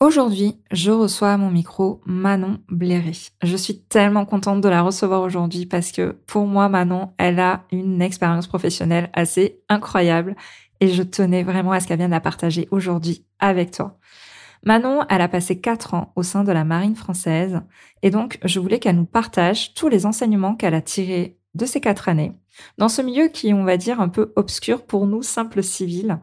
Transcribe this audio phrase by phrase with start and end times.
[0.00, 3.30] Aujourd'hui, je reçois à mon micro Manon Blairy.
[3.42, 7.64] Je suis tellement contente de la recevoir aujourd'hui parce que pour moi, Manon, elle a
[7.72, 10.36] une expérience professionnelle assez incroyable
[10.78, 13.98] et je tenais vraiment à ce qu'elle vienne la partager aujourd'hui avec toi.
[14.62, 17.60] Manon, elle a passé quatre ans au sein de la marine française
[18.02, 21.80] et donc je voulais qu'elle nous partage tous les enseignements qu'elle a tirés de ces
[21.80, 22.36] quatre années
[22.76, 26.18] dans ce milieu qui, on va dire, un peu obscur pour nous, simples civils,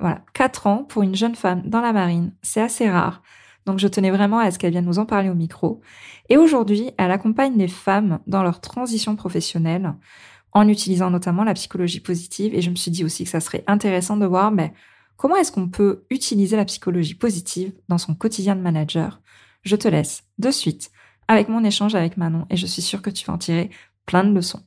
[0.00, 3.22] voilà, quatre ans pour une jeune femme dans la marine, c'est assez rare.
[3.66, 5.80] Donc je tenais vraiment à ce qu'elle vienne nous en parler au micro.
[6.28, 9.94] Et aujourd'hui, elle accompagne les femmes dans leur transition professionnelle
[10.52, 12.54] en utilisant notamment la psychologie positive.
[12.54, 14.72] Et je me suis dit aussi que ça serait intéressant de voir mais
[15.16, 19.20] comment est-ce qu'on peut utiliser la psychologie positive dans son quotidien de manager?
[19.62, 20.90] Je te laisse de suite
[21.28, 23.70] avec mon échange avec Manon et je suis sûre que tu vas en tirer
[24.06, 24.64] plein de leçons.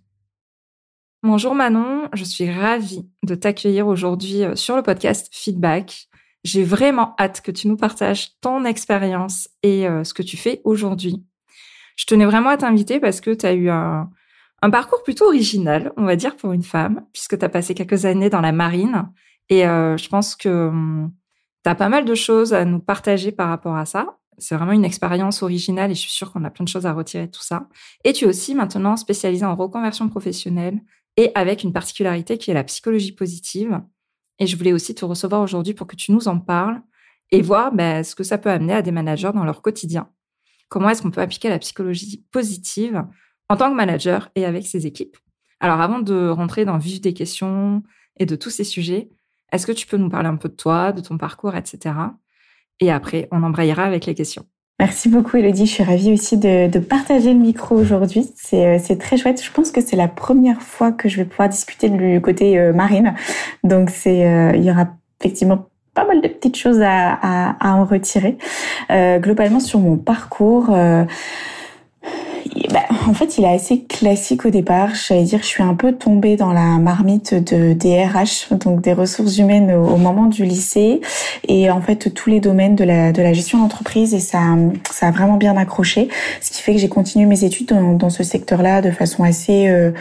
[1.26, 6.10] Bonjour Manon, je suis ravie de t'accueillir aujourd'hui euh, sur le podcast Feedback.
[6.44, 10.60] J'ai vraiment hâte que tu nous partages ton expérience et euh, ce que tu fais
[10.66, 11.24] aujourd'hui.
[11.96, 14.10] Je tenais vraiment à t'inviter parce que tu as eu un,
[14.70, 18.30] parcours plutôt original, on va dire, pour une femme, puisque tu as passé quelques années
[18.30, 19.10] dans la marine.
[19.48, 21.14] Et euh, je pense que hum,
[21.64, 24.18] tu as pas mal de choses à nous partager par rapport à ça.
[24.40, 26.92] C'est vraiment une expérience originale et je suis sûre qu'on a plein de choses à
[26.92, 27.70] retirer de tout ça.
[28.04, 30.82] Et tu es aussi maintenant spécialisée en reconversion professionnelle
[31.18, 33.82] et avec une particularité qui est la psychologie positive.
[34.40, 36.82] Et je voulais aussi te recevoir aujourd'hui pour que tu nous en parles
[37.32, 40.10] et voir ben, ce que ça peut amener à des managers dans leur quotidien.
[40.70, 43.04] Comment est-ce qu'on peut appliquer la psychologie positive
[43.50, 45.18] en tant que manager et avec ses équipes?
[45.60, 47.84] Alors avant de rentrer dans le vif des questions
[48.18, 49.10] et de tous ces sujets,
[49.52, 51.96] est-ce que tu peux nous parler un peu de toi, de ton parcours, etc.
[52.80, 54.46] Et après, on embrayera avec les questions.
[54.84, 58.30] Merci beaucoup Elodie, je suis ravie aussi de, de partager le micro aujourd'hui.
[58.36, 59.42] C'est, euh, c'est très chouette.
[59.42, 62.74] Je pense que c'est la première fois que je vais pouvoir discuter du côté euh,
[62.74, 63.14] marine.
[63.64, 64.88] Donc c'est, euh, il y aura
[65.22, 68.38] effectivement pas mal de petites choses à, à, à en retirer.
[69.20, 70.76] globalement sur mon parcours,
[72.72, 74.90] bah, en fait, il est assez classique au départ.
[74.96, 78.94] J'allais dire, je suis un peu tombée dans la marmite de des RH, donc des
[78.94, 81.02] ressources humaines au, moment du lycée,
[81.48, 84.40] et en fait tous les domaines de la de la gestion d'entreprise, et ça
[84.92, 86.10] ça a vraiment bien accroché.
[86.42, 89.68] Ce qui fait que j'ai continué mes études dans, dans ce secteur-là de façon assez,
[89.70, 89.92] euh,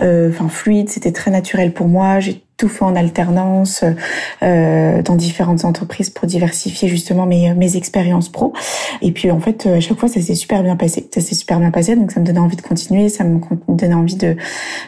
[0.00, 0.88] euh, enfin fluide.
[0.88, 2.18] C'était très naturel pour moi.
[2.68, 3.84] Tout en alternance
[4.42, 8.52] euh, dans différentes entreprises pour diversifier justement mes, mes expériences pro.
[9.00, 11.08] Et puis en fait, à chaque fois, ça s'est super bien passé.
[11.12, 13.94] Ça s'est super bien passé, donc ça me donnait envie de continuer, ça me donnait
[13.94, 14.36] envie de,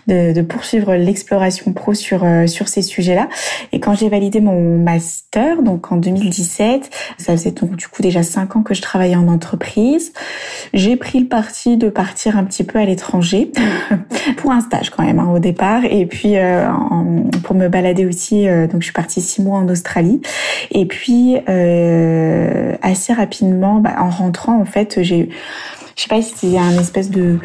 [0.06, 3.28] de, poursuivre l'exploration pro sur, euh, sur ces sujets-là.
[3.72, 8.22] Et quand j'ai validé mon master, donc en 2017, ça faisait donc du coup déjà
[8.22, 10.12] cinq ans que je travaillais en entreprise,
[10.72, 13.50] j'ai pris le parti de partir un petit peu à l'étranger
[14.36, 16.68] pour un stage quand même hein, au départ, et puis euh,
[17.42, 18.48] pour me balader aussi.
[18.48, 20.20] Euh, donc je suis partie six mois en Australie.
[20.70, 25.28] Et puis euh, assez rapidement, bah, en rentrant, en fait, j'ai
[25.96, 27.38] je sais pas si c'était un espèce de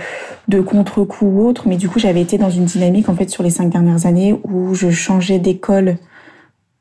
[0.48, 3.44] de contre-coup ou autre, mais du coup j'avais été dans une dynamique en fait sur
[3.44, 5.98] les cinq dernières années où je changeais d'école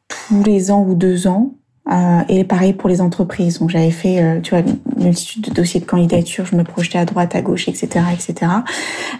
[0.09, 1.57] tous les ans ou deux ans
[1.91, 3.60] euh, et pareil pour les entreprises.
[3.60, 6.99] Donc j'avais fait, euh, tu vois, une multitude de dossiers de candidature, je me projetais
[6.99, 8.50] à droite, à gauche, etc., etc.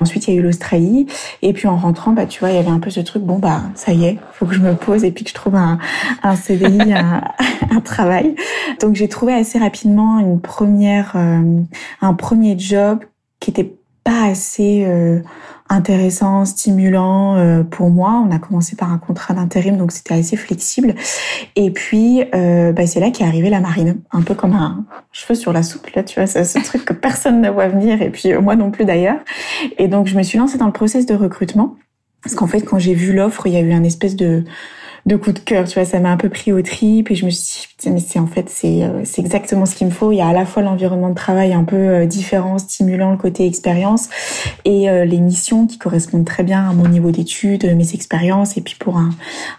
[0.01, 1.07] Ensuite il y a eu l'Australie,
[1.43, 3.39] et puis en rentrant, bah tu vois, il y avait un peu ce truc, bon
[3.39, 5.79] bah ça y est, faut que je me pose et puis que je trouve un,
[6.23, 7.23] un CDI, un,
[7.71, 8.35] un, travail.
[8.81, 11.61] Donc j'ai trouvé assez rapidement une première, euh,
[12.03, 13.01] un premier job
[13.41, 13.73] qui était
[14.09, 14.87] pas assez
[15.69, 18.25] intéressant, stimulant euh, pour moi.
[18.27, 20.95] On a commencé par un contrat d'intérim, donc c'était assez flexible.
[21.57, 25.35] Et puis, euh, bah, c'est là qu'est arrivé la marine, un peu comme un cheveu
[25.35, 25.89] sur la soupe.
[25.95, 28.57] Là, tu vois, c'est ce truc que personne ne voit venir, et puis euh, moi
[28.57, 29.19] non plus d'ailleurs.
[29.79, 31.77] Et donc, je me suis lancée dans le process de recrutement.
[32.23, 34.45] Parce qu'en fait, quand j'ai vu l'offre, il y a eu un espèce de
[35.07, 37.25] de coup de cœur, tu vois, ça m'a un peu pris au trip et je
[37.25, 40.13] me suis dit, mais c'est en fait, c'est, euh, c'est exactement ce qu'il me faut.
[40.13, 43.17] Il y a à la fois l'environnement de travail un peu euh, différent, stimulant, le
[43.17, 44.09] côté expérience
[44.65, 48.57] et euh, les missions qui correspondent très bien à mon niveau d'études, mes expériences.
[48.57, 49.11] Et puis pour un,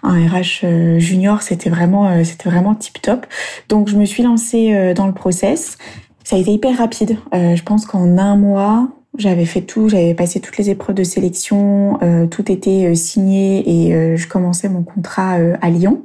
[0.03, 3.25] un RH junior, c'était vraiment, c'était vraiment tip top.
[3.69, 5.77] Donc je me suis lancée dans le process.
[6.24, 7.18] Ça a été hyper rapide.
[7.33, 12.00] je pense qu'en un mois, j'avais fait tout, j'avais passé toutes les épreuves de sélection,
[12.03, 16.03] euh, tout était euh, signé et euh, je commençais mon contrat à Lyon.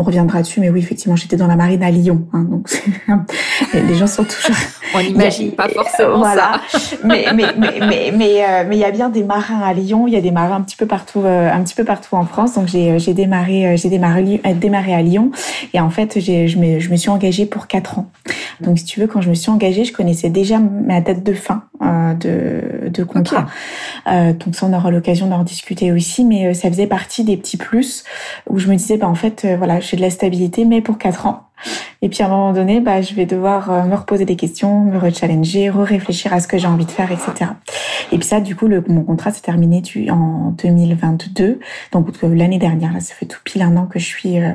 [0.00, 2.26] On reviendra dessus, mais oui, effectivement, j'étais dans la marine à Lyon.
[2.32, 2.70] Hein, donc
[3.74, 4.56] les gens sont toujours
[4.94, 6.58] On n'imagine pas forcément voilà.
[6.70, 6.96] ça.
[7.04, 10.06] mais mais mais mais mais euh, mais il y a bien des marins à Lyon.
[10.06, 12.24] Il y a des marins un petit peu partout, euh, un petit peu partout en
[12.24, 12.54] France.
[12.54, 15.32] Donc j'ai j'ai démarré j'ai démarré démarré à Lyon.
[15.74, 18.10] Et en fait j'ai je me je me suis engagée pour quatre ans.
[18.62, 21.34] Donc si tu veux, quand je me suis engagée, je connaissais déjà ma date de
[21.34, 23.46] fin euh, de de contrat.
[24.06, 26.24] Euh, donc ça on aura l'occasion d'en discuter aussi.
[26.24, 28.04] Mais ça faisait partie des petits plus
[28.48, 31.50] où je me disais bah en fait voilà de la stabilité mais pour quatre ans.
[32.02, 34.84] Et puis à un moment donné, bah, je vais devoir euh, me reposer des questions,
[34.84, 37.50] me rechallenger, re-réfléchir à ce que j'ai envie de faire, etc.
[38.12, 41.60] Et puis ça, du coup, le, mon contrat s'est terminé en 2022,
[41.92, 42.92] donc euh, l'année dernière.
[42.92, 44.52] Là, ça fait tout pile un an que je suis euh,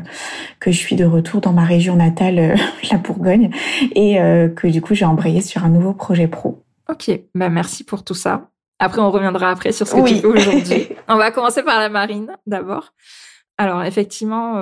[0.59, 2.55] que je suis de retour dans ma région natale,
[2.91, 3.51] la Bourgogne,
[3.93, 4.17] et
[4.55, 6.63] que du coup, j'ai embrayé sur un nouveau projet pro.
[6.89, 8.49] Ok, bah merci pour tout ça.
[8.79, 10.87] Après, on reviendra après sur ce que tu fais aujourd'hui.
[11.07, 12.93] on va commencer par la marine d'abord.
[13.57, 14.55] Alors effectivement.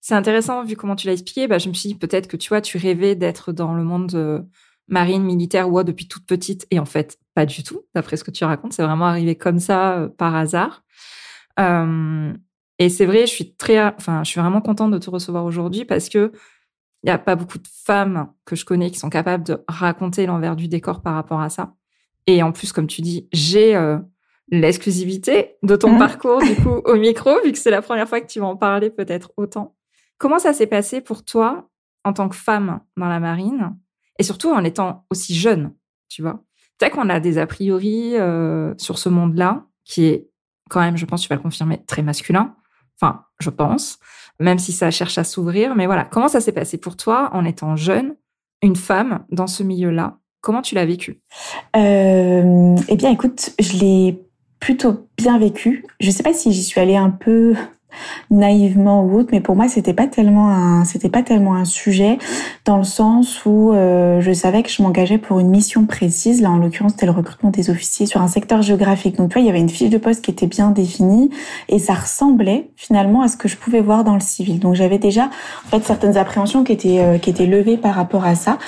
[0.00, 1.46] C'est intéressant vu comment tu l'as expliqué.
[1.46, 4.14] Bah, je me suis dit peut-être que tu vois, tu rêvais d'être dans le monde
[4.14, 4.40] euh,
[4.88, 7.82] marine, militaire ou depuis toute petite, et en fait, pas du tout.
[7.94, 10.82] D'après ce que tu racontes, c'est vraiment arrivé comme ça euh, par hasard.
[11.58, 12.32] Euh,
[12.78, 15.84] et c'est vrai, je suis très, enfin, je suis vraiment contente de te recevoir aujourd'hui
[15.84, 16.32] parce que
[17.02, 20.26] il n'y a pas beaucoup de femmes que je connais qui sont capables de raconter
[20.26, 21.74] l'envers du décor par rapport à ça.
[22.26, 23.74] Et en plus, comme tu dis, j'ai
[24.50, 25.98] l'exclusivité de ton mmh.
[25.98, 28.56] parcours du coup au micro, vu que c'est la première fois que tu vas en
[28.56, 29.74] parler peut-être autant.
[30.20, 31.70] Comment ça s'est passé pour toi
[32.04, 33.74] en tant que femme dans la marine
[34.18, 35.72] et surtout en étant aussi jeune,
[36.10, 36.44] tu vois?
[36.76, 40.28] Peut-être qu'on a des a priori euh, sur ce monde-là qui est
[40.68, 42.54] quand même, je pense, tu vas le confirmer, très masculin.
[43.00, 43.98] Enfin, je pense,
[44.38, 45.74] même si ça cherche à s'ouvrir.
[45.74, 48.14] Mais voilà, comment ça s'est passé pour toi en étant jeune,
[48.62, 50.18] une femme dans ce milieu-là?
[50.42, 51.22] Comment tu l'as vécu?
[51.76, 54.22] Euh, Eh bien, écoute, je l'ai
[54.58, 55.86] plutôt bien vécu.
[55.98, 57.54] Je ne sais pas si j'y suis allée un peu
[58.30, 62.18] naïvement ou autre, mais pour moi c'était pas tellement un c'était pas tellement un sujet
[62.64, 66.42] dans le sens où euh, je savais que je m'engageais pour une mission précise.
[66.42, 69.16] Là en l'occurrence c'était le recrutement des officiers sur un secteur géographique.
[69.16, 71.30] Donc tu vois il y avait une fiche de poste qui était bien définie
[71.68, 74.60] et ça ressemblait finalement à ce que je pouvais voir dans le civil.
[74.60, 75.30] Donc j'avais déjà
[75.66, 78.58] en fait certaines appréhensions qui étaient euh, qui étaient levées par rapport à ça.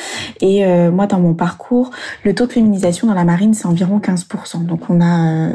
[0.40, 1.90] Et euh, moi dans mon parcours
[2.24, 4.66] le taux de féminisation dans la marine c'est environ 15%.
[4.66, 5.48] Donc on a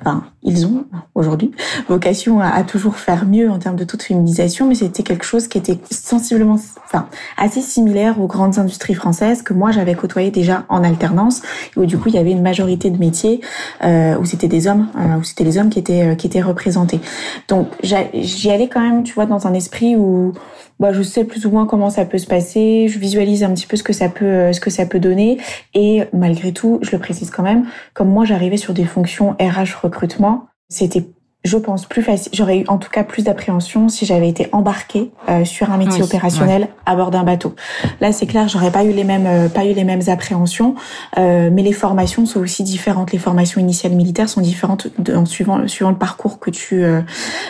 [0.00, 1.50] enfin ils ont aujourd'hui
[1.88, 5.02] vocation à, à toujours faire faire mieux en termes de taux de féminisation, mais c'était
[5.02, 7.08] quelque chose qui était sensiblement, enfin,
[7.38, 11.40] assez similaire aux grandes industries françaises que moi j'avais côtoyé déjà en alternance,
[11.78, 13.40] où du coup il y avait une majorité de métiers
[13.82, 16.42] euh, où c'était des hommes, euh, où c'était les hommes qui étaient euh, qui étaient
[16.42, 17.00] représentés.
[17.48, 20.34] Donc j'y allais quand même, tu vois, dans un esprit où
[20.78, 23.66] bah, je sais plus ou moins comment ça peut se passer, je visualise un petit
[23.66, 25.38] peu ce que ça peut euh, ce que ça peut donner
[25.72, 29.80] et malgré tout, je le précise quand même, comme moi j'arrivais sur des fonctions RH
[29.82, 31.04] recrutement, c'était
[31.44, 32.30] je pense plus facile.
[32.34, 36.02] J'aurais eu en tout cas plus d'appréhension si j'avais été embarquée euh, sur un métier
[36.02, 37.54] opérationnel à bord d'un bateau.
[38.00, 40.74] Là, c'est clair, j'aurais pas eu les mêmes euh, pas eu les mêmes appréhensions,
[41.16, 43.12] euh, mais les formations sont aussi différentes.
[43.12, 46.84] Les formations initiales militaires sont différentes de, en suivant suivant le parcours que tu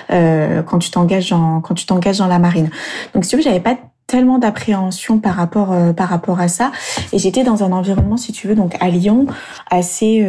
[0.09, 2.71] quand tu t'engages dans quand tu t'engages dans la marine.
[3.15, 3.77] Donc si tu veux, j'avais pas
[4.07, 6.73] tellement d'appréhension par rapport par rapport à ça
[7.13, 9.27] et j'étais dans un environnement si tu veux donc à Lyon
[9.71, 10.23] assez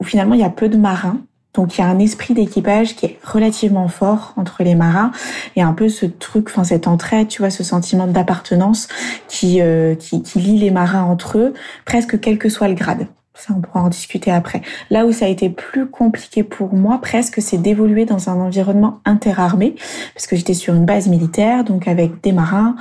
[0.00, 1.18] où finalement il y a peu de marins
[1.54, 5.12] donc il y a un esprit d'équipage qui est relativement fort entre les marins
[5.56, 8.88] et un peu ce truc, enfin cette entraide, tu vois, ce sentiment d'appartenance
[9.28, 13.06] qui, euh, qui, qui lie les marins entre eux, presque quel que soit le grade.
[13.36, 14.62] Ça, on pourra en discuter après.
[14.90, 19.00] Là où ça a été plus compliqué pour moi, presque, c'est d'évoluer dans un environnement
[19.04, 19.74] interarmé,
[20.14, 22.76] parce que j'étais sur une base militaire, donc avec des marins,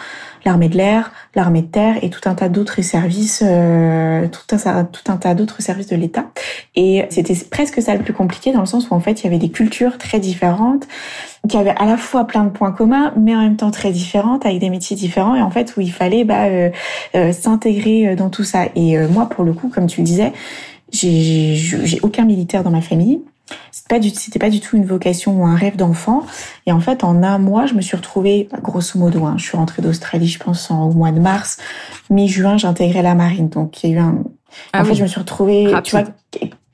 [0.46, 4.84] l'armée de l'air, l'armée de terre et tout un tas d'autres services, euh, tout un,
[4.86, 6.26] tout un tas d'autres services de l'État.
[6.76, 9.28] Et c'était presque ça le plus compliqué dans le sens où en fait il y
[9.28, 10.88] avait des cultures très différentes,
[11.48, 14.46] qui avaient à la fois plein de points communs, mais en même temps très différentes,
[14.46, 16.70] avec des métiers différents, et en fait où il fallait bah, euh,
[17.16, 18.66] euh, s'intégrer dans tout ça.
[18.76, 20.32] Et moi, pour le coup, comme tu le disais,
[20.92, 23.22] j'ai aucun militaire dans ma famille.
[23.72, 26.24] C'était pas du, c'était pas du tout une vocation ou un rêve d'enfant.
[26.66, 29.58] Et en fait, en un mois, je me suis retrouvée, grosso modo, hein, je suis
[29.58, 31.58] rentrée d'Australie, je pense, en, au mois de mars.
[32.10, 33.50] Mi-juin, j'intégrais la marine.
[33.50, 34.24] Donc, il y a eu un,
[34.72, 36.06] ah en fait, je me suis retrouvée, tu vois,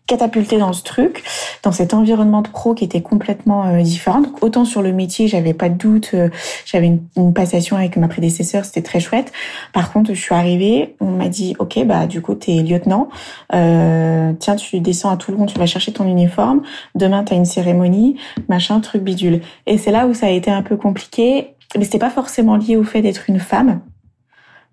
[0.09, 1.23] catapultée dans ce truc,
[1.61, 4.23] dans cet environnement de pro qui était complètement euh, différent.
[4.41, 6.29] Autant sur le métier, j'avais pas de doute, euh,
[6.65, 9.31] j'avais une, une, passation avec ma prédécesseur, c'était très chouette.
[9.71, 13.09] Par contre, je suis arrivée, on m'a dit OK, bah du coup t'es lieutenant,
[13.53, 16.63] euh, tiens tu descends à Toulon, tu vas chercher ton uniforme,
[16.95, 18.17] demain t'as une cérémonie,
[18.49, 19.41] machin, truc bidule.
[19.67, 22.77] Et c'est là où ça a été un peu compliqué, mais c'était pas forcément lié
[22.77, 23.81] au fait d'être une femme.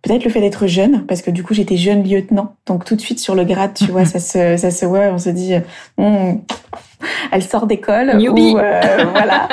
[0.03, 3.01] Peut-être le fait d'être jeune, parce que du coup j'étais jeune lieutenant, donc tout de
[3.01, 5.55] suite sur le grade, tu vois, ça se, ça se voit, on se dit,
[5.99, 6.35] hmm,
[7.33, 8.53] elle sort d'école Newbie.
[8.53, 9.49] voilà.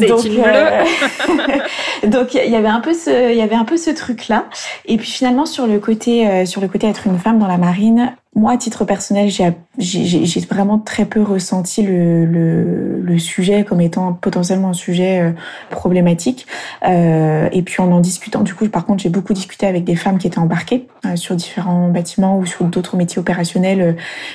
[0.08, 0.24] donc
[2.06, 4.44] donc il y avait un peu ce il y avait un peu ce truc là
[4.86, 8.12] et puis finalement sur le côté sur le côté être une femme dans la marine
[8.36, 9.30] moi, à titre personnel,
[9.78, 15.30] j'ai vraiment très peu ressenti le, le, le, sujet comme étant potentiellement un sujet euh,
[15.70, 16.46] problématique.
[16.86, 19.96] Euh, et puis en en discutant, du coup, par contre, j'ai beaucoup discuté avec des
[19.96, 23.92] femmes qui étaient embarquées euh, sur différents bâtiments ou sur d'autres métiers opérationnels, euh,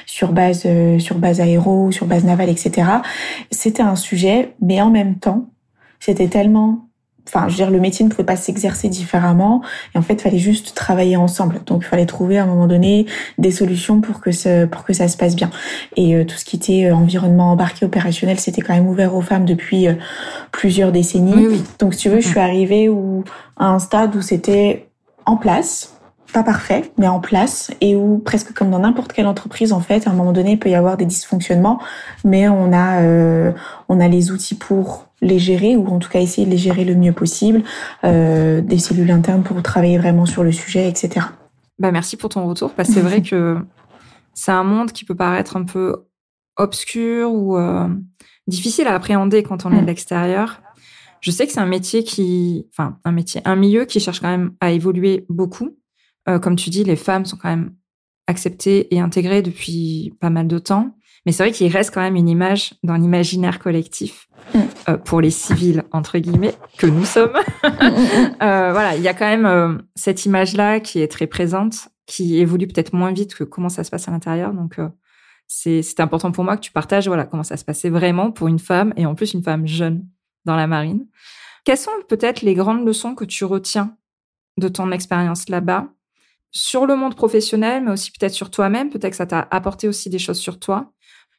[0.08, 2.88] sur base sur base aéro, sur base navale, etc.
[3.50, 5.50] C'était un sujet, mais en même temps,
[6.00, 6.88] c'était tellement
[7.28, 9.62] enfin, je veux dire, le métier ne pouvait pas s'exercer différemment.
[9.94, 11.62] Et en fait, il fallait juste travailler ensemble.
[11.66, 13.06] Donc, il fallait trouver à un moment donné
[13.38, 15.50] des solutions pour que ça, pour que ça se passe bien.
[15.96, 19.22] Et euh, tout ce qui était euh, environnement embarqué opérationnel, c'était quand même ouvert aux
[19.22, 19.94] femmes depuis euh,
[20.52, 21.62] plusieurs décennies.
[21.80, 22.44] Donc, si tu veux, je suis mm-hmm.
[22.44, 23.24] arrivée où,
[23.58, 24.88] à un stade où c'était
[25.26, 26.01] en place
[26.32, 30.08] pas parfait, mais en place, et où presque comme dans n'importe quelle entreprise, en fait,
[30.08, 31.80] à un moment donné, il peut y avoir des dysfonctionnements,
[32.24, 33.02] mais on a
[33.90, 36.84] on a les outils pour les gérer ou en tout cas essayer de les gérer
[36.84, 37.64] le mieux possible,
[38.04, 41.28] euh, des cellules internes pour travailler vraiment sur le sujet, etc.
[41.80, 43.58] Bah merci pour ton retour parce que c'est vrai que
[44.34, 45.96] c'est un monde qui peut paraître un peu
[46.58, 47.88] obscur ou euh,
[48.48, 49.88] difficile à appréhender quand on est de mm.
[49.88, 50.62] l'extérieur.
[51.22, 54.30] Je sais que c'est un métier qui, enfin un métier, un milieu qui cherche quand
[54.30, 55.78] même à évoluer beaucoup.
[56.30, 57.74] Euh, comme tu dis, les femmes sont quand même
[58.28, 60.96] acceptées et intégrées depuis pas mal de temps.
[61.26, 64.60] Mais c'est vrai qu'il reste quand même une image dans l'imaginaire collectif mm.
[64.90, 67.34] euh, pour les civils entre guillemets que nous sommes.
[67.64, 72.68] euh, voilà, il y a quand même cette image-là qui est très présente, qui évolue
[72.68, 74.54] peut-être moins vite que comment ça se passe à l'intérieur.
[74.54, 74.80] Donc
[75.48, 78.48] c'est c'est important pour moi que tu partages voilà comment ça se passait vraiment pour
[78.48, 80.08] une femme et en plus une femme jeune
[80.46, 81.06] dans la marine.
[81.64, 83.96] Quelles sont peut-être les grandes leçons que tu retiens
[84.58, 85.90] de ton expérience là-bas
[86.52, 88.90] sur le monde professionnel, mais aussi peut-être sur toi-même.
[88.90, 90.92] Peut-être que ça t'a apporté aussi des choses sur toi.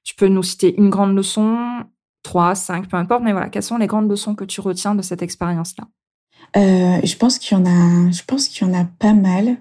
[0.04, 1.84] Tu peux nous citer une grande leçon,
[2.22, 5.02] trois, cinq, peu importe, mais voilà, quelles sont les grandes leçons que tu retiens de
[5.02, 5.84] cette expérience-là?
[6.56, 9.58] Euh, Je pense qu'il y en a, je pense qu'il y en a pas mal.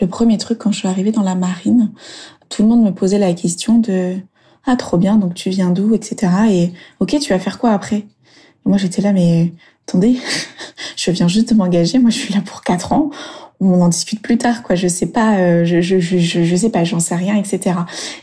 [0.00, 1.92] Le premier truc, quand je suis arrivée dans la marine,
[2.48, 4.16] tout le monde me posait la question de
[4.66, 6.32] ah trop bien, donc tu viens d'où, etc.
[6.50, 8.06] Et ok, tu vas faire quoi après?
[8.64, 9.52] Moi j'étais là, mais
[9.86, 10.18] attendez,
[10.96, 13.10] je viens juste de m'engager, moi je suis là pour quatre ans
[13.60, 14.74] on en discute plus tard quoi.
[14.74, 17.76] Je sais pas euh, je, je, je, je sais pas j'en sais rien etc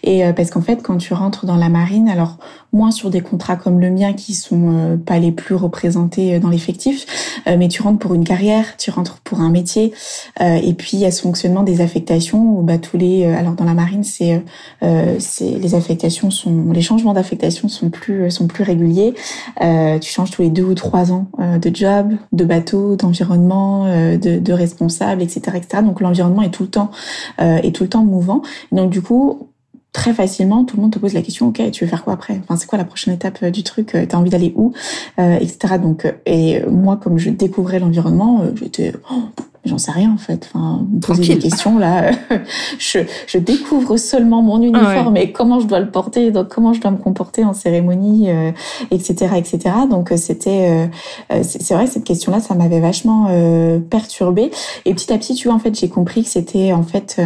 [0.03, 2.38] et euh, parce qu'en fait quand tu rentres dans la marine alors
[2.74, 6.50] moins sur des contrats comme le mien qui sont euh, pas les plus représentés dans
[6.50, 7.06] l'effectif
[7.46, 9.94] mais tu rentres pour une carrière tu rentres pour un métier
[10.40, 13.64] et puis il y a ce fonctionnement des affectations où bah tous les alors dans
[13.64, 14.44] la marine c'est
[14.82, 19.14] les affectations sont les changements d'affectation sont plus sont plus réguliers
[19.62, 24.54] tu changes tous les deux ou trois ans de job de bateau d'environnement de, de
[24.54, 26.92] responsable etc., Donc l'environnement est tout le temps
[27.40, 28.42] euh, est tout le temps mouvant.
[28.72, 29.50] Donc du coup,
[29.94, 32.39] très facilement, tout le monde te pose la question, ok, tu veux faire quoi après?
[32.44, 33.96] Enfin, c'est quoi la prochaine étape euh, du truc?
[33.96, 34.74] Euh, T'as envie d'aller où?
[35.17, 35.58] Etc.
[35.82, 39.24] Donc, et moi, comme je découvrais l'environnement, j'étais, oh,
[39.67, 40.50] j'en sais rien en fait.
[40.53, 42.12] Enfin, poser des questions là,
[42.79, 46.82] je, je découvre seulement mon uniforme et comment je dois le porter, donc comment je
[46.82, 48.51] dois me comporter en cérémonie, euh,
[48.91, 49.60] etc., etc.
[49.89, 50.89] Donc euh, c'était,
[51.32, 54.51] euh, c'est vrai cette question-là, ça m'avait vachement euh, perturbée.
[54.86, 57.22] Et petit à petit, tu vois, en fait, j'ai compris que c'était en fait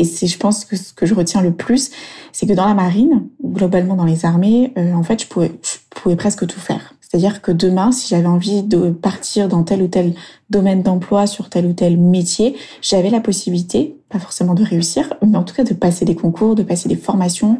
[0.00, 1.90] et c'est, je pense que ce que je retiens le plus,
[2.32, 6.16] c'est que dans la marine, globalement dans les armées, en fait, je pouvais, je pouvais
[6.16, 6.94] presque tout faire.
[7.00, 10.14] C'est-à-dire que demain, si j'avais envie de partir dans tel ou tel
[10.48, 15.36] domaine d'emploi, sur tel ou tel métier, j'avais la possibilité, pas forcément de réussir, mais
[15.36, 17.58] en tout cas de passer des concours, de passer des formations,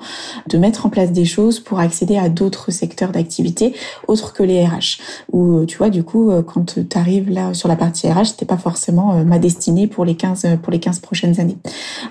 [0.48, 3.74] de mettre en place des choses pour accéder à d'autres secteurs d'activité
[4.08, 5.00] autres que les RH.
[5.32, 8.58] Ou tu vois, du coup, quand tu arrives là sur la partie RH, c'était pas
[8.58, 11.58] forcément euh, ma destinée pour les 15 pour les 15 prochaines années.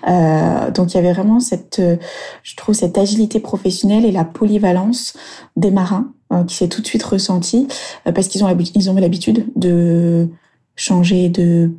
[0.08, 1.82] Euh, donc il y avait vraiment cette,
[2.44, 5.14] je trouve cette agilité professionnelle et la polyvalence
[5.56, 7.68] des marins Hein, qui s'est tout de suite ressenti
[8.06, 10.30] euh, parce qu'ils ont ils ont l'habitude de
[10.76, 11.72] changer de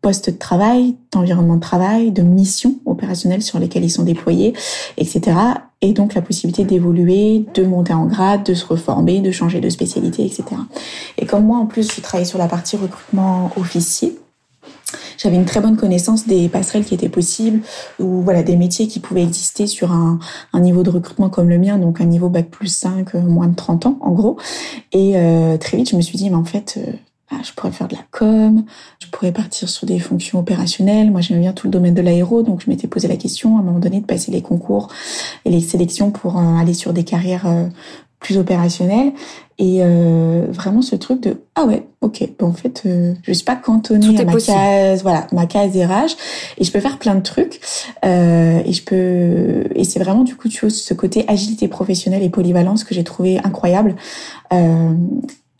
[0.00, 4.54] poste de travail, d'environnement de travail, de mission opérationnelle sur lesquelles ils sont déployés,
[4.96, 5.36] etc.
[5.80, 9.68] Et donc la possibilité d'évoluer, de monter en grade, de se reformer, de changer de
[9.68, 10.44] spécialité, etc.
[11.16, 14.18] Et comme moi, en plus, je travaillais sur la partie recrutement officier,
[15.18, 17.60] j'avais une très bonne connaissance des passerelles qui étaient possibles
[17.98, 20.18] ou voilà des métiers qui pouvaient exister sur un,
[20.52, 23.48] un niveau de recrutement comme le mien, donc un niveau bac plus 5, euh, moins
[23.48, 24.38] de 30 ans en gros.
[24.92, 26.92] Et euh, très vite, je me suis dit, mais en fait, euh,
[27.30, 28.64] ah, je pourrais faire de la com,
[29.00, 31.10] je pourrais partir sur des fonctions opérationnelles.
[31.10, 33.60] Moi, j'aime bien tout le domaine de l'aéro, donc je m'étais posé la question à
[33.60, 34.88] un moment donné de passer les concours
[35.44, 37.46] et les sélections pour aller sur des carrières
[38.20, 39.12] plus opérationnel
[39.58, 43.44] et euh, vraiment ce truc de ah ouais ok bon, en fait euh, je suis
[43.44, 46.16] pas cantonnée à ma case voilà ma case RH
[46.58, 47.60] et je peux faire plein de trucs
[48.04, 52.22] euh, et je peux et c'est vraiment du coup tu vois ce côté agilité professionnelle
[52.22, 53.94] et polyvalence que j'ai trouvé incroyable
[54.52, 54.92] euh,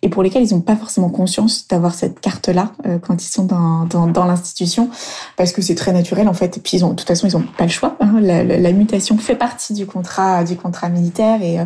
[0.03, 3.45] et pour lesquels ils n'ont pas forcément conscience d'avoir cette carte-là euh, quand ils sont
[3.45, 4.91] dans, dans, dans l'institution,
[5.37, 6.57] parce que c'est très naturel en fait.
[6.57, 7.97] Et puis ils ont, de toute façon, ils n'ont pas le choix.
[8.01, 8.21] Hein.
[8.21, 11.65] La, la, mutation fait partie du contrat, du contrat militaire et euh,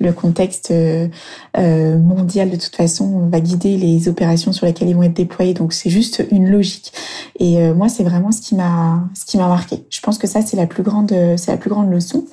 [0.00, 1.08] le contexte euh,
[1.98, 5.54] mondial de toute façon va guider les opérations sur lesquelles ils vont être déployés.
[5.54, 6.92] Donc c'est juste une logique.
[7.40, 9.84] Et moi, c'est vraiment ce qui m'a, ce qui m'a marqué.
[9.90, 12.24] Je pense que ça, c'est la plus grande, c'est la plus grande leçon.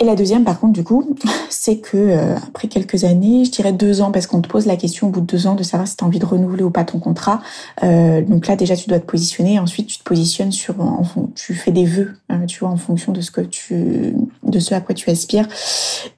[0.00, 1.16] Et la deuxième, par contre, du coup,
[1.50, 4.76] c'est que euh, après quelques années, je dirais deux ans, parce qu'on te pose la
[4.76, 6.70] question au bout de deux ans de savoir si tu as envie de renouveler ou
[6.70, 7.40] pas ton contrat.
[7.82, 9.58] Euh, donc là, déjà, tu dois te positionner.
[9.60, 13.12] Ensuite, tu te positionnes sur, en, tu fais des vœux, hein, tu vois, en fonction
[13.12, 15.46] de ce que tu, de ce à quoi tu aspires.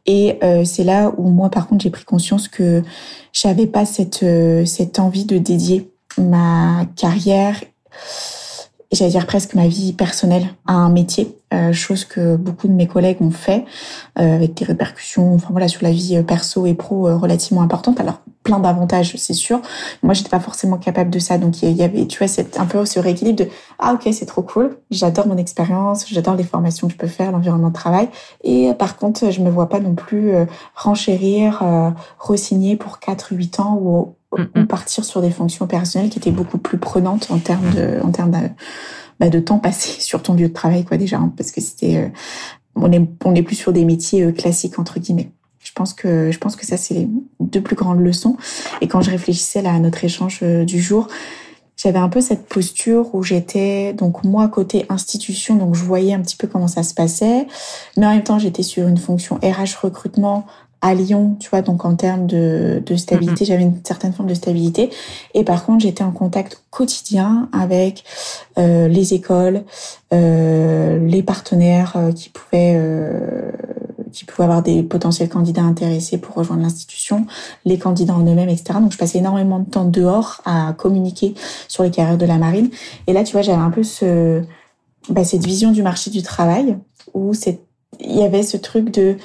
[0.06, 2.82] Et euh, c'est là où moi, par contre, j'ai pris conscience que
[3.32, 4.24] j'avais pas cette
[4.64, 7.60] cette envie de dédier ma carrière
[8.92, 12.86] j'allais dire presque ma vie personnelle à un métier, euh, chose que beaucoup de mes
[12.88, 13.64] collègues ont fait,
[14.18, 17.62] euh, avec des répercussions, enfin voilà, sur la vie euh, perso et pro euh, relativement
[17.62, 18.00] importantes.
[18.00, 19.60] Alors plein d'avantages, c'est sûr.
[20.02, 22.66] Moi, j'étais pas forcément capable de ça, donc il y avait, tu vois, c'est un
[22.66, 26.86] peu ce rééquilibre de ah ok, c'est trop cool, j'adore mon expérience, j'adore les formations
[26.86, 28.08] que je peux faire, l'environnement de travail,
[28.44, 30.32] et par contre, je me vois pas non plus
[30.76, 31.64] renchérir,
[32.20, 36.78] re-signer pour 4-8 ans ou ou partir sur des fonctions opérationnelles qui étaient beaucoup plus
[36.78, 38.48] prenantes en termes de, en termes de,
[39.20, 41.96] bah, de temps passé sur ton lieu de travail, quoi, déjà, hein, parce que c'était,
[41.96, 42.08] euh,
[42.74, 45.30] on est, on est plus sur des métiers euh, classiques entre guillemets.
[45.60, 47.08] Je pense que, je pense que ça c'est les
[47.40, 48.36] deux plus grandes leçons.
[48.80, 51.08] Et quand je réfléchissais là à notre échange euh, du jour,
[51.76, 56.20] j'avais un peu cette posture où j'étais donc moi côté institution donc je voyais un
[56.20, 57.46] petit peu comment ça se passait
[57.98, 60.46] mais en même temps j'étais sur une fonction RH recrutement
[60.82, 63.48] à Lyon, tu vois, donc en termes de, de stabilité, mm-hmm.
[63.48, 64.90] j'avais une certaine forme de stabilité.
[65.34, 68.04] Et par contre, j'étais en contact quotidien avec
[68.58, 69.64] euh, les écoles,
[70.12, 73.50] euh, les partenaires euh, qui pouvaient euh,
[74.12, 77.26] qui pouvaient avoir des potentiels candidats intéressés pour rejoindre l'institution,
[77.64, 78.78] les candidats en eux-mêmes, etc.
[78.80, 81.34] Donc je passais énormément de temps dehors à communiquer
[81.68, 82.70] sur les carrières de la marine.
[83.06, 84.42] Et là, tu vois, j'avais un peu ce,
[85.10, 86.78] bah, cette vision du marché du travail
[87.14, 87.32] où
[88.00, 89.16] il y avait ce truc de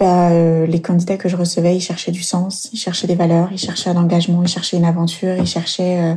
[0.00, 3.50] bah, euh, les candidats que je recevais, ils cherchaient du sens, ils cherchaient des valeurs,
[3.52, 6.14] ils cherchaient un engagement, ils cherchaient une aventure, ils cherchaient euh,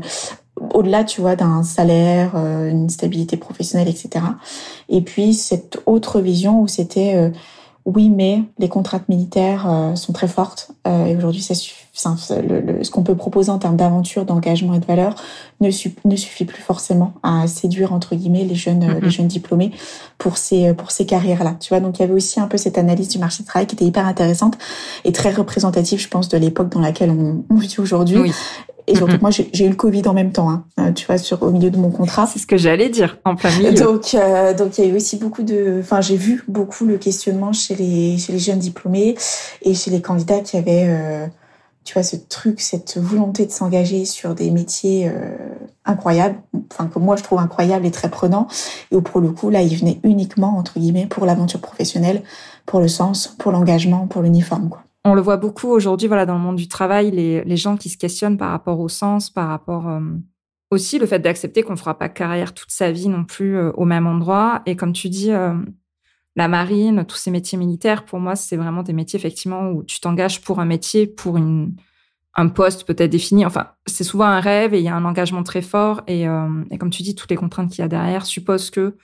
[0.73, 4.23] au-delà, tu vois, d'un salaire, euh, une stabilité professionnelle, etc.
[4.87, 7.33] Et puis cette autre vision où c'était
[7.83, 11.53] oui, mais les contraintes militaires sont très fortes et aujourd'hui, ça
[11.93, 15.15] ce qu'on peut proposer en termes d'aventure, d'engagement et de valeur
[15.61, 15.69] ne,
[16.05, 19.71] ne, suffit plus forcément à séduire entre guillemets les jeunes, les jeunes diplômés
[20.17, 21.55] pour ces pour ces carrières-là.
[21.59, 23.67] Tu vois, donc il y avait aussi un peu cette analyse du marché du travail
[23.67, 24.57] qui était hyper intéressante
[25.05, 28.17] et très représentative, je pense, de l'époque dans laquelle on, on vit aujourd'hui.
[28.17, 28.31] Oui.
[28.87, 31.41] Et surtout, moi, j'ai eu le Covid en même temps, hein, euh, tu vois, sur
[31.41, 32.27] au milieu de mon contrat.
[32.27, 33.71] C'est ce que j'allais dire, en plein milieu.
[33.73, 36.97] Donc, euh, donc il y a eu aussi beaucoup de, enfin, j'ai vu beaucoup le
[36.97, 39.15] questionnement chez les chez les jeunes diplômés
[39.61, 41.27] et chez les candidats qui avaient, euh,
[41.83, 45.37] tu vois, ce truc, cette volonté de s'engager sur des métiers euh,
[45.85, 46.37] incroyables,
[46.71, 48.47] enfin que moi je trouve incroyables et très prenants.
[48.91, 52.23] Et où pour le coup, là, ils venaient uniquement entre guillemets pour l'aventure professionnelle,
[52.65, 54.69] pour le sens, pour l'engagement, pour l'uniforme,
[55.05, 57.89] on le voit beaucoup aujourd'hui, voilà, dans le monde du travail, les, les, gens qui
[57.89, 59.99] se questionnent par rapport au sens, par rapport euh,
[60.71, 63.71] aussi le fait d'accepter qu'on ne fera pas carrière toute sa vie non plus euh,
[63.73, 64.61] au même endroit.
[64.65, 65.31] Et comme tu dis,
[66.35, 69.99] la marine, tous ces métiers militaires, pour moi, c'est vraiment des métiers effectivement où tu
[69.99, 71.75] t'engages pour un métier, pour une,
[72.35, 73.45] un poste peut-être défini.
[73.45, 76.01] Enfin, c'est souvent un rêve et il y a un engagement très fort.
[76.07, 78.95] Et, et comme tu dis, toutes les contraintes qu'il y a derrière supposent que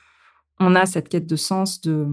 [0.59, 2.07] on a cette quête de sens, de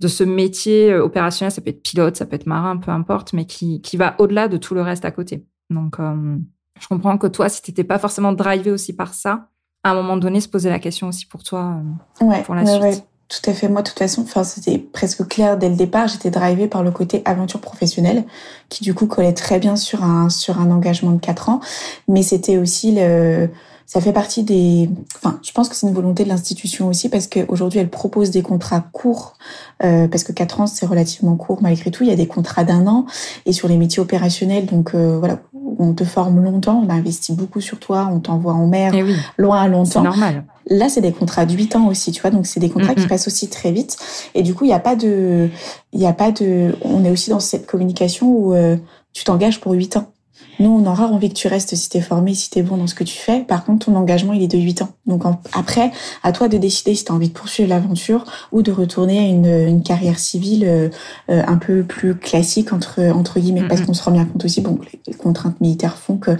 [0.00, 3.32] de ce métier euh, opérationnel, ça peut être pilote, ça peut être marin, peu importe,
[3.32, 5.46] mais qui, qui va au-delà de tout le reste à côté.
[5.68, 6.36] Donc, euh,
[6.80, 9.50] je comprends que toi, si tu n'étais pas forcément drivé aussi par ça,
[9.84, 11.82] à un moment donné, se poser la question aussi pour toi,
[12.22, 12.82] euh, ouais, pour la suite.
[12.82, 13.68] Ouais, tout à fait.
[13.68, 16.08] Moi, de toute façon, enfin, c'était presque clair dès le départ.
[16.08, 18.24] J'étais drivé par le côté aventure professionnelle,
[18.68, 21.60] qui du coup collait très bien sur un sur un engagement de quatre ans.
[22.08, 23.48] Mais c'était aussi le
[23.90, 24.88] ça fait partie des.
[25.16, 28.40] Enfin, je pense que c'est une volonté de l'institution aussi parce qu'aujourd'hui, elle propose des
[28.40, 29.34] contrats courts
[29.82, 32.04] euh, parce que quatre ans c'est relativement court malgré tout.
[32.04, 33.06] Il y a des contrats d'un an
[33.46, 35.40] et sur les métiers opérationnels, donc euh, voilà,
[35.78, 39.04] on te forme longtemps, on investit beaucoup sur toi, on t'envoie en mer eh
[39.38, 40.02] loin à longtemps.
[40.02, 40.44] C'est normal.
[40.68, 43.06] Là, c'est des contrats de 8 ans aussi, tu vois, donc c'est des contrats qui
[43.06, 43.96] passent aussi très vite.
[44.34, 45.48] Et du coup, il n'y a pas de,
[45.92, 48.76] il y a pas de, on est aussi dans cette communication où euh,
[49.12, 50.12] tu t'engages pour 8 ans.
[50.60, 52.94] Nous, on aura envie que tu restes si t'es formé, si t'es bon dans ce
[52.94, 53.40] que tu fais.
[53.40, 54.90] Par contre, ton engagement, il est de 8 ans.
[55.06, 55.22] Donc
[55.54, 55.90] après,
[56.22, 59.46] à toi de décider si t'as envie de poursuivre l'aventure ou de retourner à une,
[59.46, 60.88] une carrière civile euh,
[61.30, 63.66] euh, un peu plus classique entre entre guillemets.
[63.66, 66.32] Parce qu'on se rend bien compte aussi, bon, les contraintes militaires font que